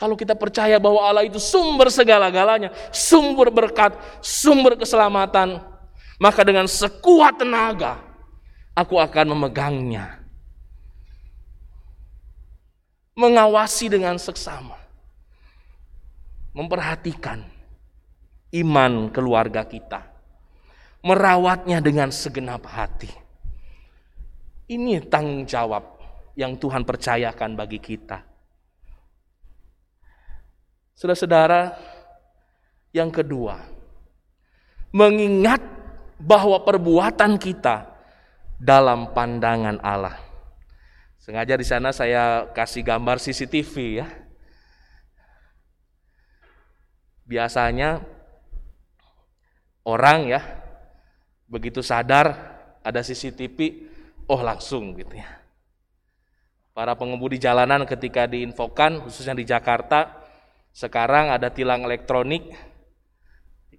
[0.00, 3.92] Kalau kita percaya bahwa Allah itu sumber segala-galanya, sumber berkat,
[4.24, 5.60] sumber keselamatan,
[6.16, 8.00] maka dengan sekuat tenaga
[8.72, 10.16] aku akan memegangnya.
[13.12, 14.79] Mengawasi dengan seksama.
[16.50, 17.46] Memperhatikan
[18.50, 20.06] iman keluarga kita.
[21.00, 23.08] Merawatnya dengan segenap hati.
[24.70, 25.98] Ini tanggung jawab
[26.36, 28.22] yang Tuhan percayakan bagi kita.
[30.94, 31.74] Saudara-saudara,
[32.92, 33.56] yang kedua,
[34.92, 35.64] mengingat
[36.20, 37.88] bahwa perbuatan kita
[38.60, 40.20] dalam pandangan Allah.
[41.16, 43.74] Sengaja di sana saya kasih gambar CCTV
[44.04, 44.08] ya.
[47.30, 48.02] Biasanya
[49.86, 50.42] orang ya
[51.46, 52.34] begitu sadar
[52.82, 53.86] ada CCTV,
[54.26, 55.30] oh langsung gitu ya.
[56.74, 60.10] Para pengemudi jalanan ketika diinfokan khususnya di Jakarta
[60.74, 62.50] sekarang ada tilang elektronik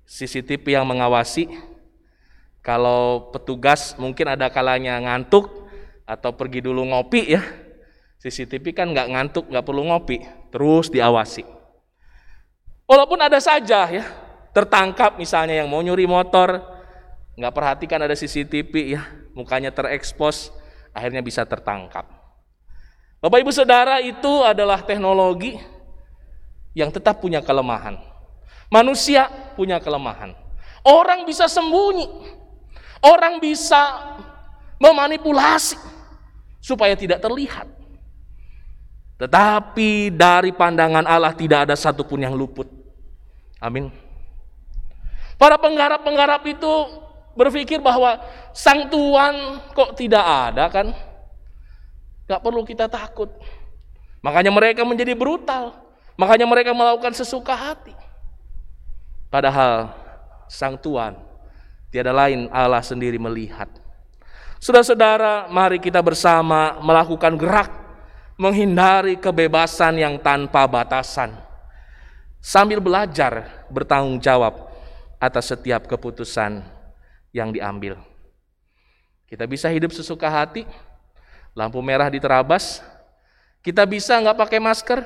[0.08, 1.52] CCTV yang mengawasi.
[2.62, 5.50] Kalau petugas mungkin ada kalanya ngantuk
[6.08, 7.42] atau pergi dulu ngopi ya.
[8.22, 10.22] CCTV kan nggak ngantuk, nggak perlu ngopi,
[10.54, 11.61] terus diawasi.
[12.92, 14.04] Walaupun ada saja ya,
[14.52, 16.60] tertangkap misalnya yang mau nyuri motor,
[17.40, 20.52] nggak perhatikan ada CCTV ya, mukanya terekspos,
[20.92, 22.04] akhirnya bisa tertangkap.
[23.24, 25.56] Bapak Ibu Saudara itu adalah teknologi
[26.76, 27.96] yang tetap punya kelemahan.
[28.68, 30.36] Manusia punya kelemahan.
[30.84, 32.12] Orang bisa sembunyi.
[33.00, 34.20] Orang bisa
[34.84, 35.80] memanipulasi
[36.60, 37.72] supaya tidak terlihat.
[39.16, 42.81] Tetapi dari pandangan Allah tidak ada satupun yang luput.
[43.62, 43.94] Amin.
[45.38, 46.74] Para penggarap-penggarap itu
[47.38, 48.18] berpikir bahwa
[48.52, 50.92] sang Tuhan kok tidak ada kan?
[52.26, 53.30] Gak perlu kita takut.
[54.26, 55.78] Makanya mereka menjadi brutal.
[56.18, 57.94] Makanya mereka melakukan sesuka hati.
[59.30, 59.94] Padahal
[60.50, 61.16] sang Tuhan
[61.90, 63.68] tiada lain Allah sendiri melihat.
[64.62, 67.72] Saudara-saudara, mari kita bersama melakukan gerak
[68.38, 71.34] menghindari kebebasan yang tanpa batasan.
[72.42, 74.74] Sambil belajar bertanggung jawab
[75.22, 76.66] atas setiap keputusan
[77.30, 78.02] yang diambil.
[79.30, 80.66] Kita bisa hidup sesuka hati,
[81.54, 82.82] lampu merah diterabas,
[83.62, 85.06] kita bisa nggak pakai masker,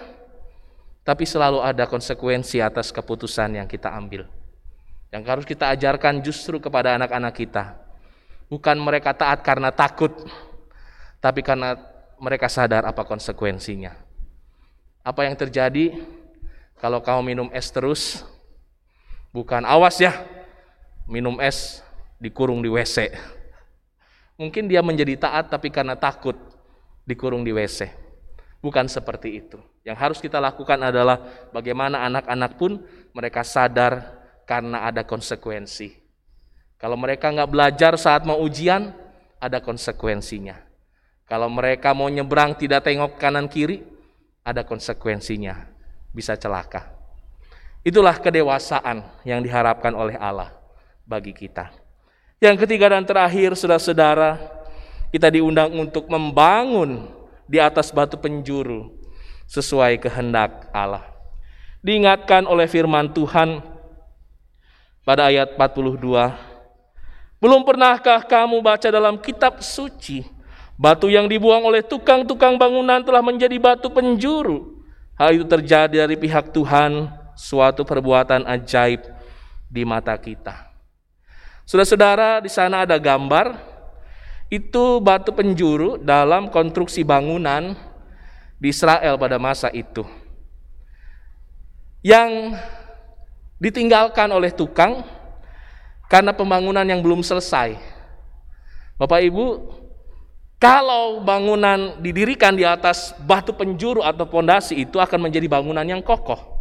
[1.03, 4.25] tapi selalu ada konsekuensi atas keputusan yang kita ambil.
[5.11, 7.75] Yang harus kita ajarkan justru kepada anak-anak kita.
[8.47, 10.15] Bukan mereka taat karena takut,
[11.19, 11.75] tapi karena
[12.15, 13.91] mereka sadar apa konsekuensinya.
[15.03, 15.93] Apa yang terjadi
[16.85, 18.21] kalau kamu minum es terus?
[19.33, 20.21] Bukan awas ya,
[21.09, 21.81] minum es
[22.21, 23.09] dikurung di WC.
[24.37, 26.37] Mungkin dia menjadi taat tapi karena takut
[27.01, 27.89] dikurung di WC.
[28.61, 29.57] Bukan seperti itu.
[29.81, 32.77] Yang harus kita lakukan adalah bagaimana anak-anak pun
[33.17, 35.89] mereka sadar karena ada konsekuensi.
[36.77, 38.93] Kalau mereka nggak belajar saat mau ujian,
[39.41, 40.61] ada konsekuensinya.
[41.25, 43.81] Kalau mereka mau nyebrang tidak tengok kanan kiri,
[44.45, 45.74] ada konsekuensinya.
[46.15, 46.95] Bisa celaka.
[47.83, 50.55] Itulah kedewasaan yang diharapkan oleh Allah
[51.03, 51.69] bagi kita.
[52.39, 54.39] Yang ketiga dan terakhir, saudara-saudara,
[55.11, 57.11] kita diundang untuk membangun
[57.45, 58.91] di atas batu penjuru
[59.45, 61.05] sesuai kehendak Allah.
[61.85, 63.61] Diingatkan oleh firman Tuhan
[65.05, 65.95] pada ayat 42.
[67.37, 70.25] Belum pernahkah kamu baca dalam kitab suci,
[70.73, 74.74] batu yang dibuang oleh tukang-tukang bangunan telah menjadi batu penjuru.
[75.15, 77.07] Hal itu terjadi dari pihak Tuhan,
[77.39, 78.99] suatu perbuatan ajaib
[79.71, 80.71] di mata kita.
[81.63, 83.55] Saudara-saudara, di sana ada gambar
[84.51, 87.73] itu batu penjuru dalam konstruksi bangunan
[88.59, 90.03] di Israel pada masa itu.
[92.05, 92.59] Yang
[93.57, 95.01] ditinggalkan oleh tukang
[96.11, 97.79] karena pembangunan yang belum selesai.
[98.99, 99.45] Bapak Ibu,
[100.55, 106.55] kalau bangunan didirikan di atas batu penjuru atau pondasi itu akan menjadi bangunan yang kokoh.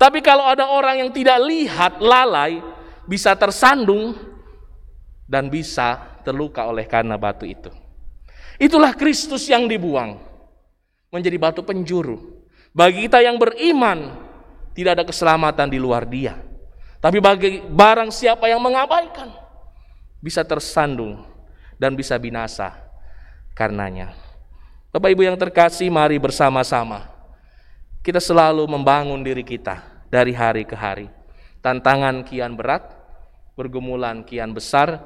[0.00, 2.58] Tapi kalau ada orang yang tidak lihat, lalai,
[3.04, 4.16] bisa tersandung
[5.28, 7.70] dan bisa terluka oleh karena batu itu.
[8.58, 10.18] Itulah Kristus yang dibuang
[11.12, 12.42] menjadi batu penjuru.
[12.74, 14.18] Bagi kita yang beriman,
[14.74, 16.34] tidak ada keselamatan di luar dia.
[16.98, 19.30] Tapi bagi barang siapa yang mengabaikan,
[20.18, 21.22] bisa tersandung
[21.78, 22.83] dan bisa binasa
[23.54, 24.12] karenanya.
[24.90, 27.10] Bapak Ibu yang terkasih, mari bersama-sama.
[28.04, 29.80] Kita selalu membangun diri kita
[30.12, 31.08] dari hari ke hari.
[31.64, 32.84] Tantangan kian berat,
[33.56, 35.00] pergumulan kian besar,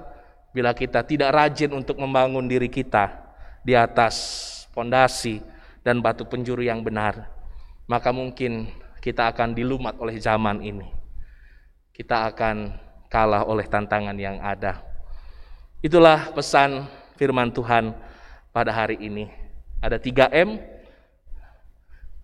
[0.50, 3.14] bila kita tidak rajin untuk membangun diri kita
[3.62, 4.16] di atas
[4.74, 5.38] pondasi
[5.86, 7.30] dan batu penjuru yang benar,
[7.86, 8.68] maka mungkin
[8.98, 10.90] kita akan dilumat oleh zaman ini.
[11.94, 12.74] Kita akan
[13.08, 14.82] kalah oleh tantangan yang ada.
[15.80, 16.84] Itulah pesan
[17.14, 17.94] firman Tuhan
[18.50, 19.30] pada hari ini.
[19.78, 20.58] Ada 3M.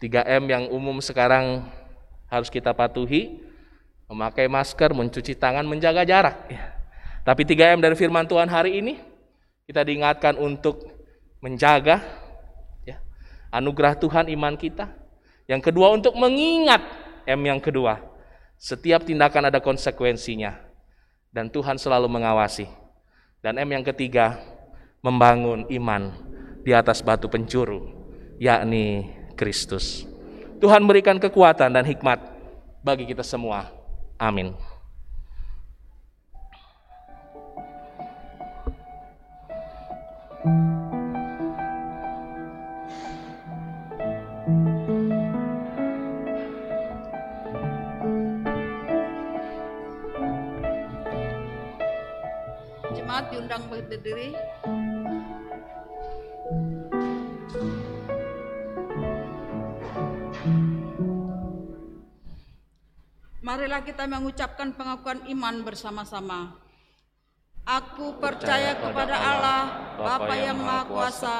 [0.02, 1.64] 3M yang umum sekarang
[2.28, 3.40] harus kita patuhi.
[4.10, 6.36] Memakai masker, mencuci tangan, menjaga jarak.
[6.52, 6.76] Ya.
[7.24, 9.00] Tapi 3M dari firman Tuhan hari ini,
[9.64, 10.92] kita diingatkan untuk
[11.40, 12.04] menjaga
[12.84, 13.00] ya,
[13.48, 14.92] anugerah Tuhan iman kita,
[15.48, 16.84] yang kedua untuk mengingat
[17.24, 18.00] M yang kedua.
[18.60, 20.56] Setiap tindakan ada konsekuensinya.
[21.34, 22.70] Dan Tuhan selalu mengawasi.
[23.42, 24.38] Dan M yang ketiga
[25.04, 26.16] membangun iman
[26.64, 27.92] di atas batu pencuru
[28.40, 30.08] yakni Kristus.
[30.64, 32.24] Tuhan berikan kekuatan dan hikmat
[32.80, 33.68] bagi kita semua.
[34.16, 34.56] Amin.
[52.96, 54.32] Jemaat diundang berdiri.
[63.44, 66.56] Marilah kita mengucapkan pengakuan iman bersama-sama.
[67.68, 69.60] Aku percaya kepada Allah,
[70.00, 71.36] Bapa yang Maha Kuasa,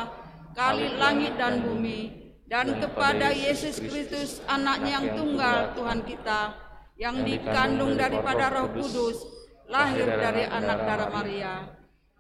[0.53, 2.13] Kali langit dan bumi,
[2.45, 6.53] dan kepada Yesus Kristus, anaknya yang tunggal Tuhan kita,
[7.01, 9.25] yang dikandung daripada roh kudus,
[9.67, 11.55] lahir dari anak darah Maria,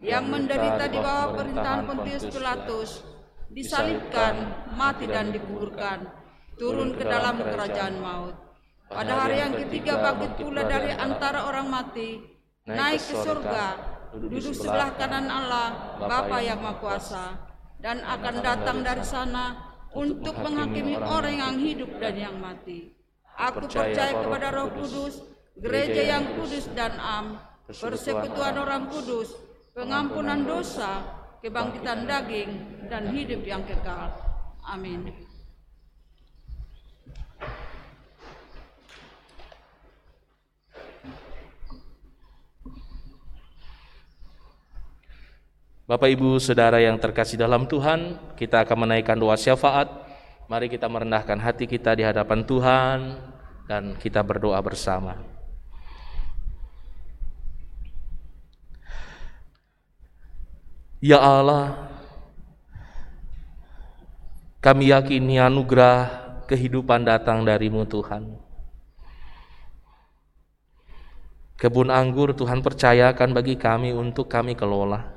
[0.01, 2.91] yang menderita di bawah perintahan Pontius Pilatus,
[3.53, 6.09] disalibkan, mati dan dikuburkan,
[6.57, 8.44] turun ke dalam kerajaan maut.
[8.85, 12.21] Pada hari yang ketiga bangkit pula dari antara orang mati,
[12.69, 13.67] naik ke surga,
[14.13, 17.27] duduk sebelah kanan Allah, Bapa yang Maha Kuasa,
[17.81, 19.57] dan akan datang dari sana
[19.97, 22.93] untuk menghakimi orang yang hidup dan yang mati.
[23.35, 25.25] Aku percaya kepada Roh Kudus,
[25.59, 29.33] gereja yang kudus dan am, persekutuan orang kudus,
[29.73, 31.03] pengampunan dosa,
[31.41, 32.51] kebangkitan daging,
[32.93, 34.13] dan hidup yang kekal.
[34.63, 35.24] Amin.
[45.85, 49.85] Bapak Ibu Saudara yang terkasih dalam Tuhan, kita akan menaikkan doa syafaat.
[50.49, 53.21] Mari kita merendahkan hati kita di hadapan Tuhan
[53.69, 55.21] dan kita berdoa bersama.
[61.05, 61.93] Ya Allah,
[64.65, 66.09] kami yakini anugerah
[66.49, 68.41] kehidupan datang darimu Tuhan.
[71.61, 75.14] Kebun anggur Tuhan percayakan bagi kami untuk kami kelola.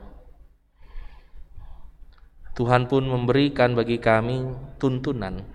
[2.58, 4.49] Tuhan pun memberikan bagi kami
[4.82, 5.45] tuntunan,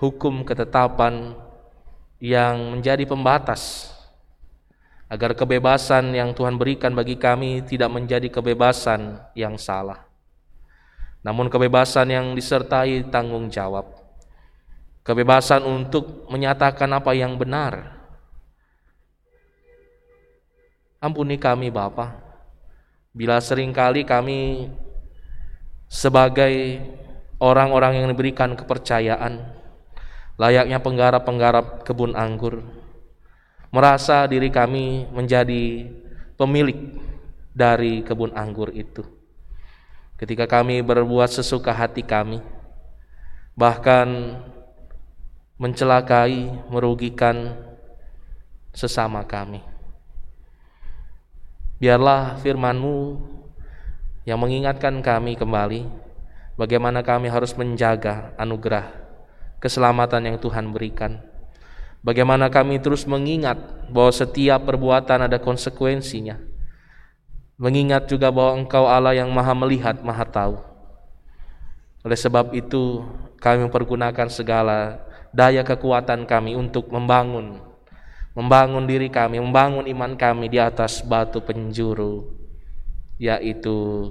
[0.00, 1.36] hukum ketetapan
[2.16, 3.92] yang menjadi pembatas
[5.12, 10.08] agar kebebasan yang Tuhan berikan bagi kami tidak menjadi kebebasan yang salah.
[11.20, 13.92] Namun kebebasan yang disertai tanggung jawab.
[15.04, 18.00] Kebebasan untuk menyatakan apa yang benar.
[21.02, 22.14] Ampuni kami Bapa
[23.12, 24.72] Bila sering kali kami
[25.92, 26.80] sebagai
[27.36, 29.44] orang-orang yang diberikan kepercayaan,
[30.40, 32.64] layaknya penggarap-penggarap kebun anggur,
[33.68, 35.92] merasa diri kami menjadi
[36.40, 36.96] pemilik
[37.52, 39.04] dari kebun anggur itu.
[40.16, 42.40] Ketika kami berbuat sesuka hati kami,
[43.52, 44.40] bahkan
[45.60, 47.52] mencelakai, merugikan
[48.72, 49.60] sesama kami.
[51.76, 52.96] Biarlah firman-Mu
[54.22, 55.86] yang mengingatkan kami kembali
[56.54, 58.86] bagaimana kami harus menjaga anugerah
[59.62, 61.22] keselamatan yang Tuhan berikan.
[62.02, 66.34] Bagaimana kami terus mengingat bahwa setiap perbuatan ada konsekuensinya.
[67.54, 70.58] Mengingat juga bahwa Engkau Allah yang Maha melihat, Maha tahu.
[72.02, 73.06] Oleh sebab itu,
[73.38, 74.98] kami mempergunakan segala
[75.30, 77.62] daya kekuatan kami untuk membangun
[78.32, 82.32] membangun diri kami, membangun iman kami di atas batu penjuru,
[83.22, 84.10] yaitu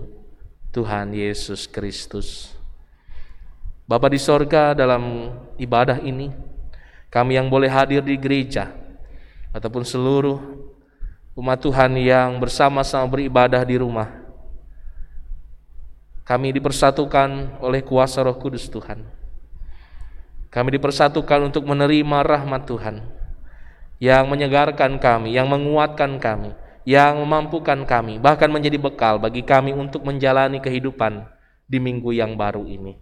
[0.71, 2.55] Tuhan Yesus Kristus.
[3.83, 6.31] Bapa di sorga dalam ibadah ini,
[7.11, 8.71] kami yang boleh hadir di gereja,
[9.51, 10.39] ataupun seluruh
[11.35, 14.07] umat Tuhan yang bersama-sama beribadah di rumah,
[16.23, 19.03] kami dipersatukan oleh kuasa roh kudus Tuhan.
[20.47, 23.03] Kami dipersatukan untuk menerima rahmat Tuhan
[23.99, 30.01] yang menyegarkan kami, yang menguatkan kami, yang memampukan kami, bahkan menjadi bekal bagi kami untuk
[30.01, 31.29] menjalani kehidupan
[31.69, 32.97] di minggu yang baru ini.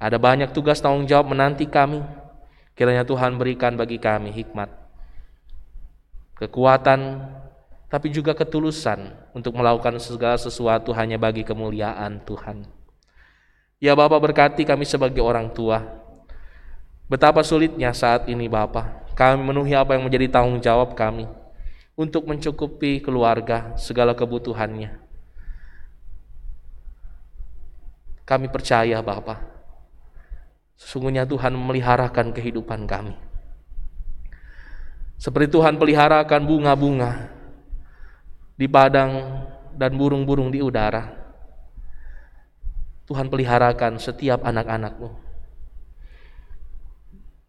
[0.00, 2.02] Ada banyak tugas tanggung jawab menanti kami.
[2.72, 4.72] Kiranya Tuhan berikan bagi kami hikmat,
[6.40, 7.20] kekuatan,
[7.92, 12.64] tapi juga ketulusan untuk melakukan segala sesuatu hanya bagi kemuliaan Tuhan.
[13.76, 15.84] Ya Bapak berkati kami sebagai orang tua.
[17.12, 21.28] Betapa sulitnya saat ini Bapak kami memenuhi apa yang menjadi tanggung jawab kami
[22.02, 24.98] untuk mencukupi keluarga segala kebutuhannya.
[28.26, 29.38] Kami percaya Bapak,
[30.74, 33.14] sesungguhnya Tuhan memeliharakan kehidupan kami.
[35.22, 37.30] Seperti Tuhan peliharakan bunga-bunga
[38.58, 39.42] di padang
[39.78, 41.22] dan burung-burung di udara.
[43.06, 45.31] Tuhan peliharakan setiap anak-anakmu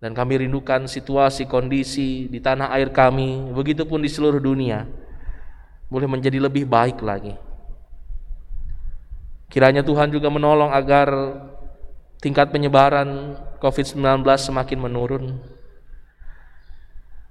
[0.03, 4.83] dan kami rindukan situasi kondisi di tanah air kami, begitupun di seluruh dunia,
[5.87, 7.31] boleh menjadi lebih baik lagi.
[9.47, 11.07] Kiranya Tuhan juga menolong agar
[12.19, 15.39] tingkat penyebaran COVID-19 semakin menurun.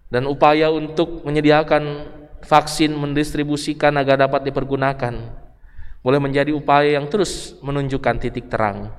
[0.09, 2.09] Dan upaya untuk menyediakan
[2.41, 5.13] vaksin mendistribusikan agar dapat dipergunakan
[6.01, 8.97] boleh menjadi upaya yang terus menunjukkan titik terang.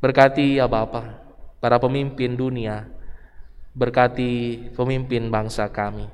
[0.00, 1.19] Berkati ya Bapak,
[1.60, 2.88] para pemimpin dunia,
[3.76, 6.08] berkati pemimpin bangsa kami,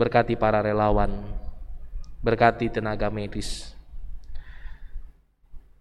[0.00, 1.22] berkati para relawan,
[2.24, 3.76] berkati tenaga medis.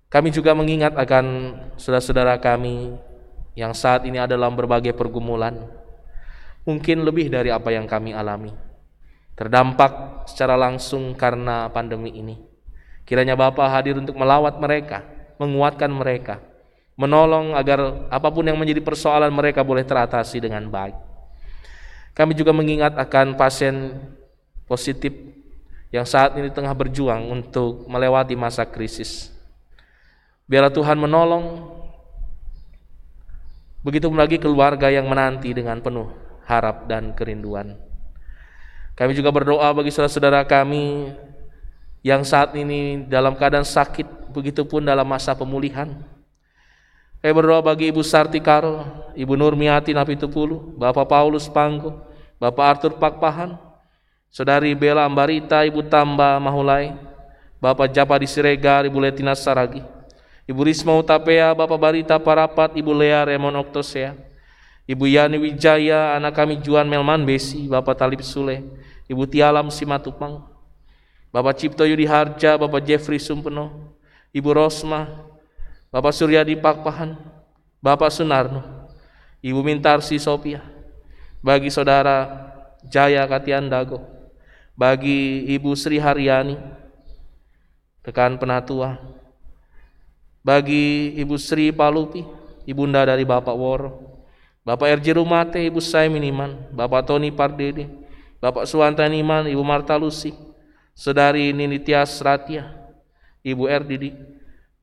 [0.08, 1.26] Kami juga mengingat akan
[1.76, 2.96] saudara-saudara kami
[3.58, 5.68] yang saat ini ada dalam berbagai pergumulan,
[6.64, 8.52] mungkin lebih dari apa yang kami alami,
[9.36, 12.36] terdampak secara langsung karena pandemi ini.
[13.08, 15.08] Kiranya Bapak hadir untuk melawat mereka,
[15.40, 16.44] menguatkan mereka,
[16.98, 20.98] menolong agar apa pun yang menjadi persoalan mereka boleh teratasi dengan baik.
[22.18, 23.94] Kami juga mengingat akan pasien
[24.66, 25.14] positif
[25.94, 29.30] yang saat ini tengah berjuang untuk melewati masa krisis.
[30.50, 31.70] Biarlah Tuhan menolong
[33.86, 36.10] begitu lagi keluarga yang menanti dengan penuh
[36.50, 37.78] harap dan kerinduan.
[38.98, 41.14] Kami juga berdoa bagi saudara-saudara kami
[42.02, 46.17] yang saat ini dalam keadaan sakit, begitupun dalam masa pemulihan.
[47.28, 52.00] Kami berdoa bagi Ibu Sarti Karo, Ibu Nurmiati Napitupulu, Bapak Paulus Panggo,
[52.40, 53.60] Bapak Arthur Pakpahan,
[54.32, 56.96] Saudari Bella Ambarita, Ibu Tamba Mahulai,
[57.60, 59.84] Bapak Japa Siregar, Ibu Letina Saragi,
[60.48, 64.16] Ibu Risma Utapea, Bapak Barita Parapat, Ibu Lea Remon Oktosea,
[64.88, 68.64] Ibu Yani Wijaya, anak kami Juan Melman Besi, Bapak Talib Sule,
[69.12, 70.48] Ibu Tialam Simatupang,
[71.36, 73.92] Bapak Cipto Yudi Harja, Bapak Jeffrey Sumpeno,
[74.32, 75.27] Ibu Rosma,
[75.98, 77.18] Bapak Suryadi Pakpahan,
[77.82, 78.62] Bapak Sunarno,
[79.42, 80.62] Ibu Mintarsi Sopia,
[81.42, 82.30] bagi saudara
[82.86, 84.06] Jaya Katian Dago,
[84.78, 86.54] bagi Ibu Sri Haryani,
[88.06, 89.02] rekan penatua,
[90.46, 92.22] bagi Ibu Sri Palupi,
[92.70, 94.22] ibunda dari Bapak Woro,
[94.62, 97.90] Bapak Erji Rumate, Ibu Sai Miniman, Bapak Tony Pardede,
[98.38, 100.30] Bapak Suwanta Niman, Ibu Marta Lusi,
[100.94, 102.70] Saudari Ninitias Ratia,
[103.42, 104.37] Ibu Erdidi,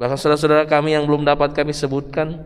[0.04, 2.44] Bahkan saudara-saudara kami yang belum dapat kami sebutkan,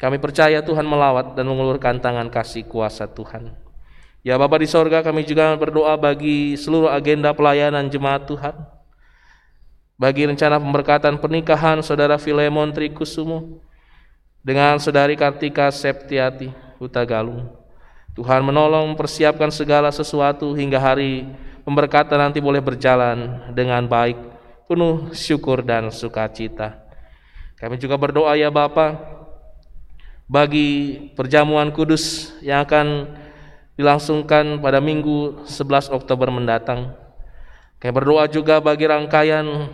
[0.00, 3.52] kami percaya Tuhan melawat dan mengulurkan tangan kasih kuasa Tuhan.
[4.24, 8.56] Ya Bapa di sorga kami juga berdoa bagi seluruh agenda pelayanan jemaat Tuhan.
[10.00, 13.60] Bagi rencana pemberkatan pernikahan saudara Filemon Trikusumo
[14.40, 16.48] dengan saudari Kartika Septiati
[16.80, 17.52] Huta Galung.
[18.16, 21.28] Tuhan menolong mempersiapkan segala sesuatu hingga hari
[21.68, 24.16] pemberkatan nanti boleh berjalan dengan baik,
[24.64, 26.83] penuh syukur dan sukacita.
[27.54, 28.98] Kami juga berdoa ya Bapa
[30.26, 33.14] bagi perjamuan kudus yang akan
[33.78, 36.94] dilangsungkan pada Minggu 11 Oktober mendatang.
[37.78, 39.70] Kami berdoa juga bagi rangkaian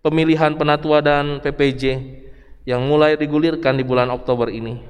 [0.00, 1.82] pemilihan penatua dan PPJ
[2.68, 4.80] yang mulai digulirkan di bulan Oktober ini.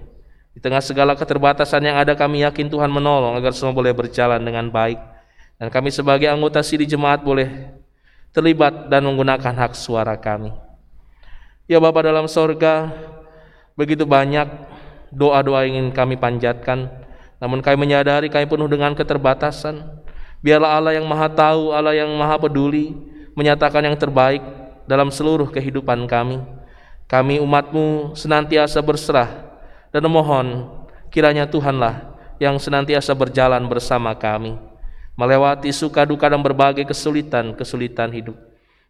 [0.50, 4.66] Di tengah segala keterbatasan yang ada kami yakin Tuhan menolong agar semua boleh berjalan dengan
[4.66, 4.98] baik.
[5.60, 7.70] Dan kami sebagai anggota sidi jemaat boleh
[8.34, 10.69] terlibat dan menggunakan hak suara kami.
[11.70, 12.90] Ya Bapa dalam sorga,
[13.78, 14.50] begitu banyak
[15.14, 17.00] doa-doa yang ingin kami panjatkan
[17.40, 19.80] namun kami menyadari kami penuh dengan keterbatasan.
[20.44, 22.92] Biarlah Allah yang maha tahu, Allah yang maha peduli,
[23.32, 24.44] menyatakan yang terbaik
[24.84, 26.44] dalam seluruh kehidupan kami.
[27.08, 29.28] Kami umatmu senantiasa berserah
[29.90, 30.68] dan memohon
[31.10, 34.54] kiranya Tuhanlah yang senantiasa berjalan bersama kami.
[35.16, 38.36] Melewati suka duka dan berbagai kesulitan-kesulitan hidup.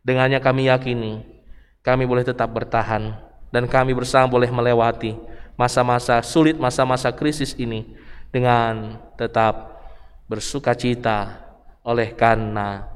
[0.05, 1.39] Dengannya kami yakini
[1.81, 3.16] kami boleh tetap bertahan
[3.51, 5.16] dan kami bersama boleh melewati
[5.57, 7.85] masa-masa sulit, masa-masa krisis ini
[8.33, 9.83] dengan tetap
[10.31, 11.43] bersuka cita
[11.83, 12.87] oleh karena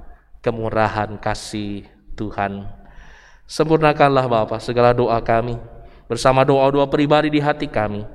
[0.41, 2.65] kemurahan kasih Tuhan.
[3.45, 5.61] Sempurnakanlah Bapa segala doa kami
[6.09, 8.07] bersama doa-doa pribadi di hati kami.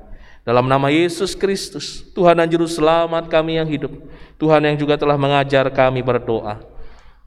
[0.41, 3.91] Dalam nama Yesus Kristus, Tuhan dan Juru Selamat kami yang hidup,
[4.41, 6.57] Tuhan yang juga telah mengajar kami berdoa.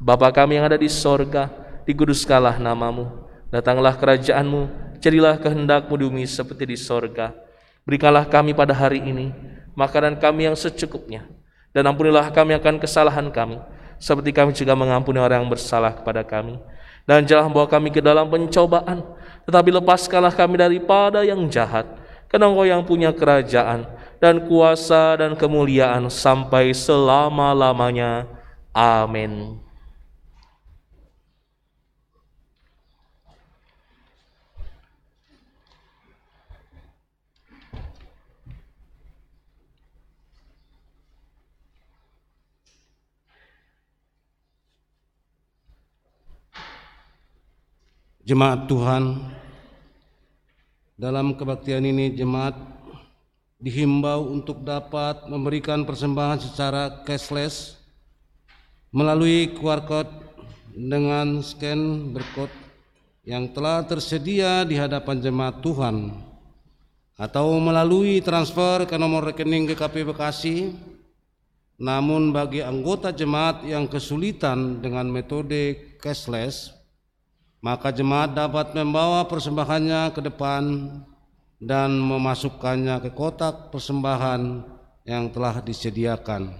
[0.03, 1.47] Bapa kami yang ada di sorga,
[1.87, 7.37] diguduskanlah namamu, datanglah kerajaanmu, jadilah kehendakmu di bumi seperti di sorga.
[7.85, 9.31] Berikanlah kami pada hari ini
[9.77, 11.29] makanan kami yang secukupnya.
[11.73, 13.57] Dan ampunilah kami akan kesalahan kami,
[13.97, 16.61] seperti kami juga mengampuni orang yang bersalah kepada kami.
[17.09, 19.01] Dan jangan bawa kami ke dalam pencobaan,
[19.49, 21.89] tetapi lepaskanlah kami daripada yang jahat.
[22.29, 23.89] Karena engkau yang punya kerajaan
[24.21, 28.29] dan kuasa dan kemuliaan sampai selama-lamanya.
[28.73, 29.61] Amin.
[48.23, 49.19] Jemaat Tuhan,
[50.95, 52.55] dalam kebaktian ini jemaat
[53.59, 57.83] dihimbau untuk dapat memberikan persembahan secara cashless
[58.95, 60.15] melalui QR code
[60.71, 62.55] dengan scan barcode
[63.27, 66.15] yang telah tersedia di hadapan jemaat Tuhan
[67.19, 70.71] atau melalui transfer ke nomor rekening GKP Bekasi.
[71.75, 76.82] Namun bagi anggota jemaat yang kesulitan dengan metode cashless
[77.63, 80.91] maka jemaat dapat membawa persembahannya ke depan
[81.63, 84.67] dan memasukkannya ke kotak persembahan
[85.07, 86.59] yang telah disediakan.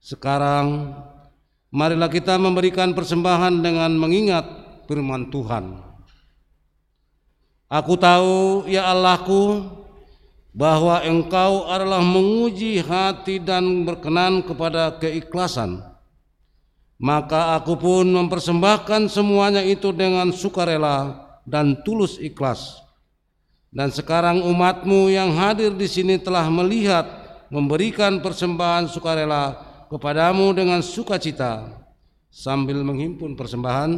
[0.00, 0.96] Sekarang,
[1.68, 4.48] marilah kita memberikan persembahan dengan mengingat
[4.88, 5.84] firman Tuhan.
[7.68, 9.68] Aku tahu, ya Allahku,
[10.56, 15.91] bahwa Engkau adalah menguji hati dan berkenan kepada keikhlasan
[17.02, 22.78] maka aku pun mempersembahkan semuanya itu dengan sukarela dan tulus ikhlas.
[23.74, 27.02] Dan sekarang umatmu yang hadir di sini telah melihat
[27.50, 29.58] memberikan persembahan sukarela
[29.90, 31.82] kepadamu dengan sukacita.
[32.30, 33.90] Sambil menghimpun persembahan,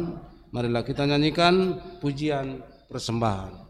[0.49, 3.64] marilah kita nyanyikan pujian persembahan.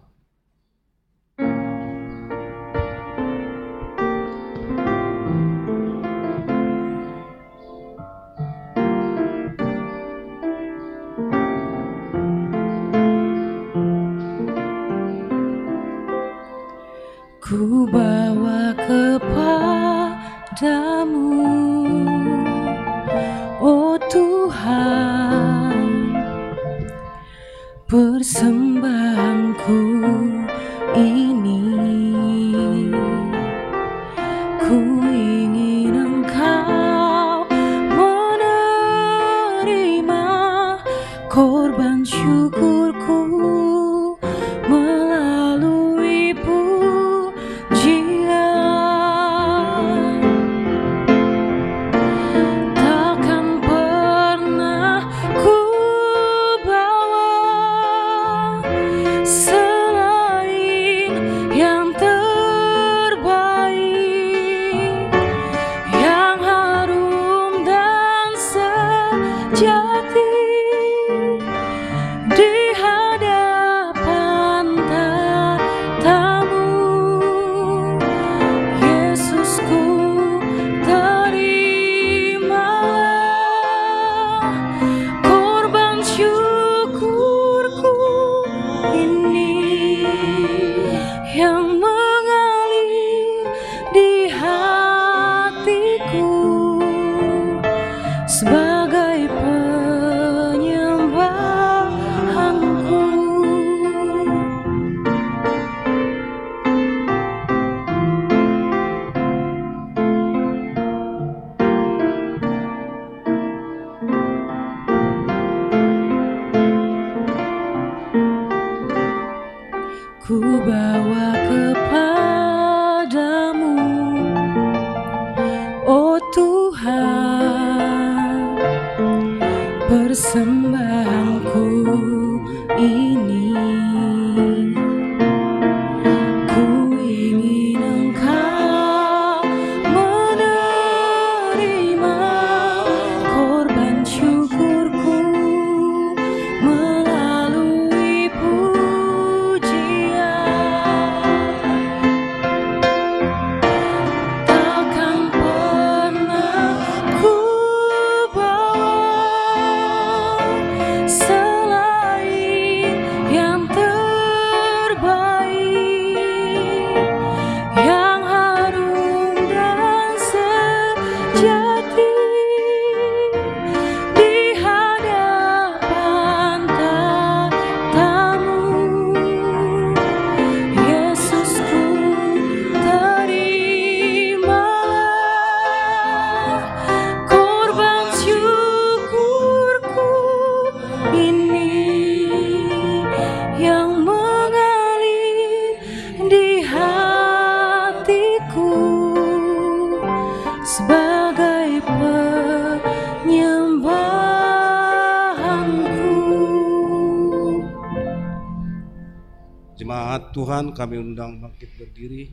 [210.46, 212.30] Tuhan kami undang bangkit berdiri.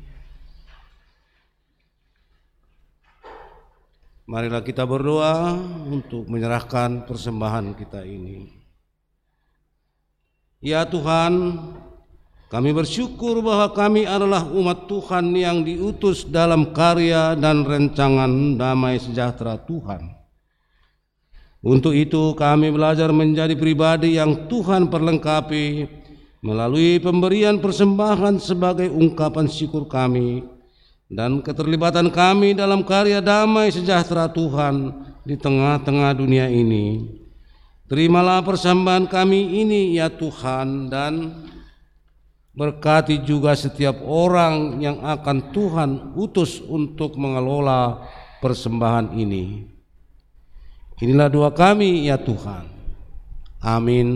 [4.29, 5.57] Marilah kita berdoa
[5.89, 8.53] untuk menyerahkan persembahan kita ini.
[10.61, 11.57] Ya Tuhan,
[12.53, 19.57] kami bersyukur bahwa kami adalah umat Tuhan yang diutus dalam karya dan rencangan damai sejahtera
[19.57, 20.05] Tuhan.
[21.65, 26.02] Untuk itu kami belajar menjadi pribadi yang Tuhan perlengkapi
[26.43, 30.43] melalui pemberian persembahan sebagai ungkapan syukur kami
[31.07, 34.91] dan keterlibatan kami dalam karya damai sejahtera Tuhan
[35.23, 37.07] di tengah-tengah dunia ini.
[37.87, 41.45] Terimalah persembahan kami ini ya Tuhan dan
[42.53, 48.03] berkati juga setiap orang yang akan Tuhan utus untuk mengelola
[48.43, 49.69] persembahan ini.
[51.05, 52.67] Inilah doa kami ya Tuhan.
[53.63, 54.09] Amin.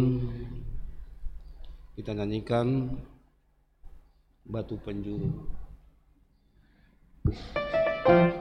[1.97, 2.93] Kita nyanyikan
[4.45, 5.33] batu penjuru.
[7.25, 8.36] Batu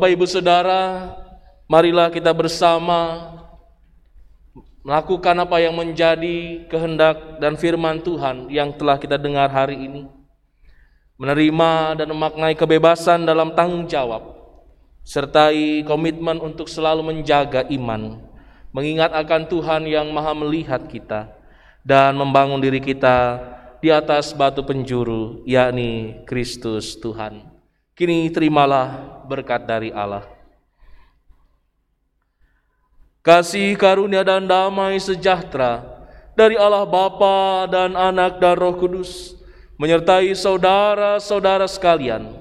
[0.00, 1.12] Bapak Ibu Saudara,
[1.68, 3.20] marilah kita bersama
[4.80, 10.08] melakukan apa yang menjadi kehendak dan firman Tuhan yang telah kita dengar hari ini.
[11.20, 14.40] Menerima dan memaknai kebebasan dalam tanggung jawab,
[15.04, 18.24] sertai komitmen untuk selalu menjaga iman,
[18.72, 21.28] mengingat akan Tuhan yang maha melihat kita,
[21.84, 23.36] dan membangun diri kita
[23.84, 27.52] di atas batu penjuru, yakni Kristus Tuhan.
[27.92, 30.26] Kini terimalah berkat dari Allah.
[33.22, 35.86] Kasih karunia dan damai sejahtera
[36.34, 39.38] dari Allah Bapa dan Anak dan Roh Kudus
[39.78, 42.32] menyertai saudara-saudara sekalian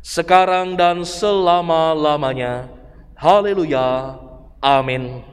[0.00, 2.72] sekarang dan selama-lamanya.
[3.14, 4.16] Haleluya.
[4.64, 5.29] Amin.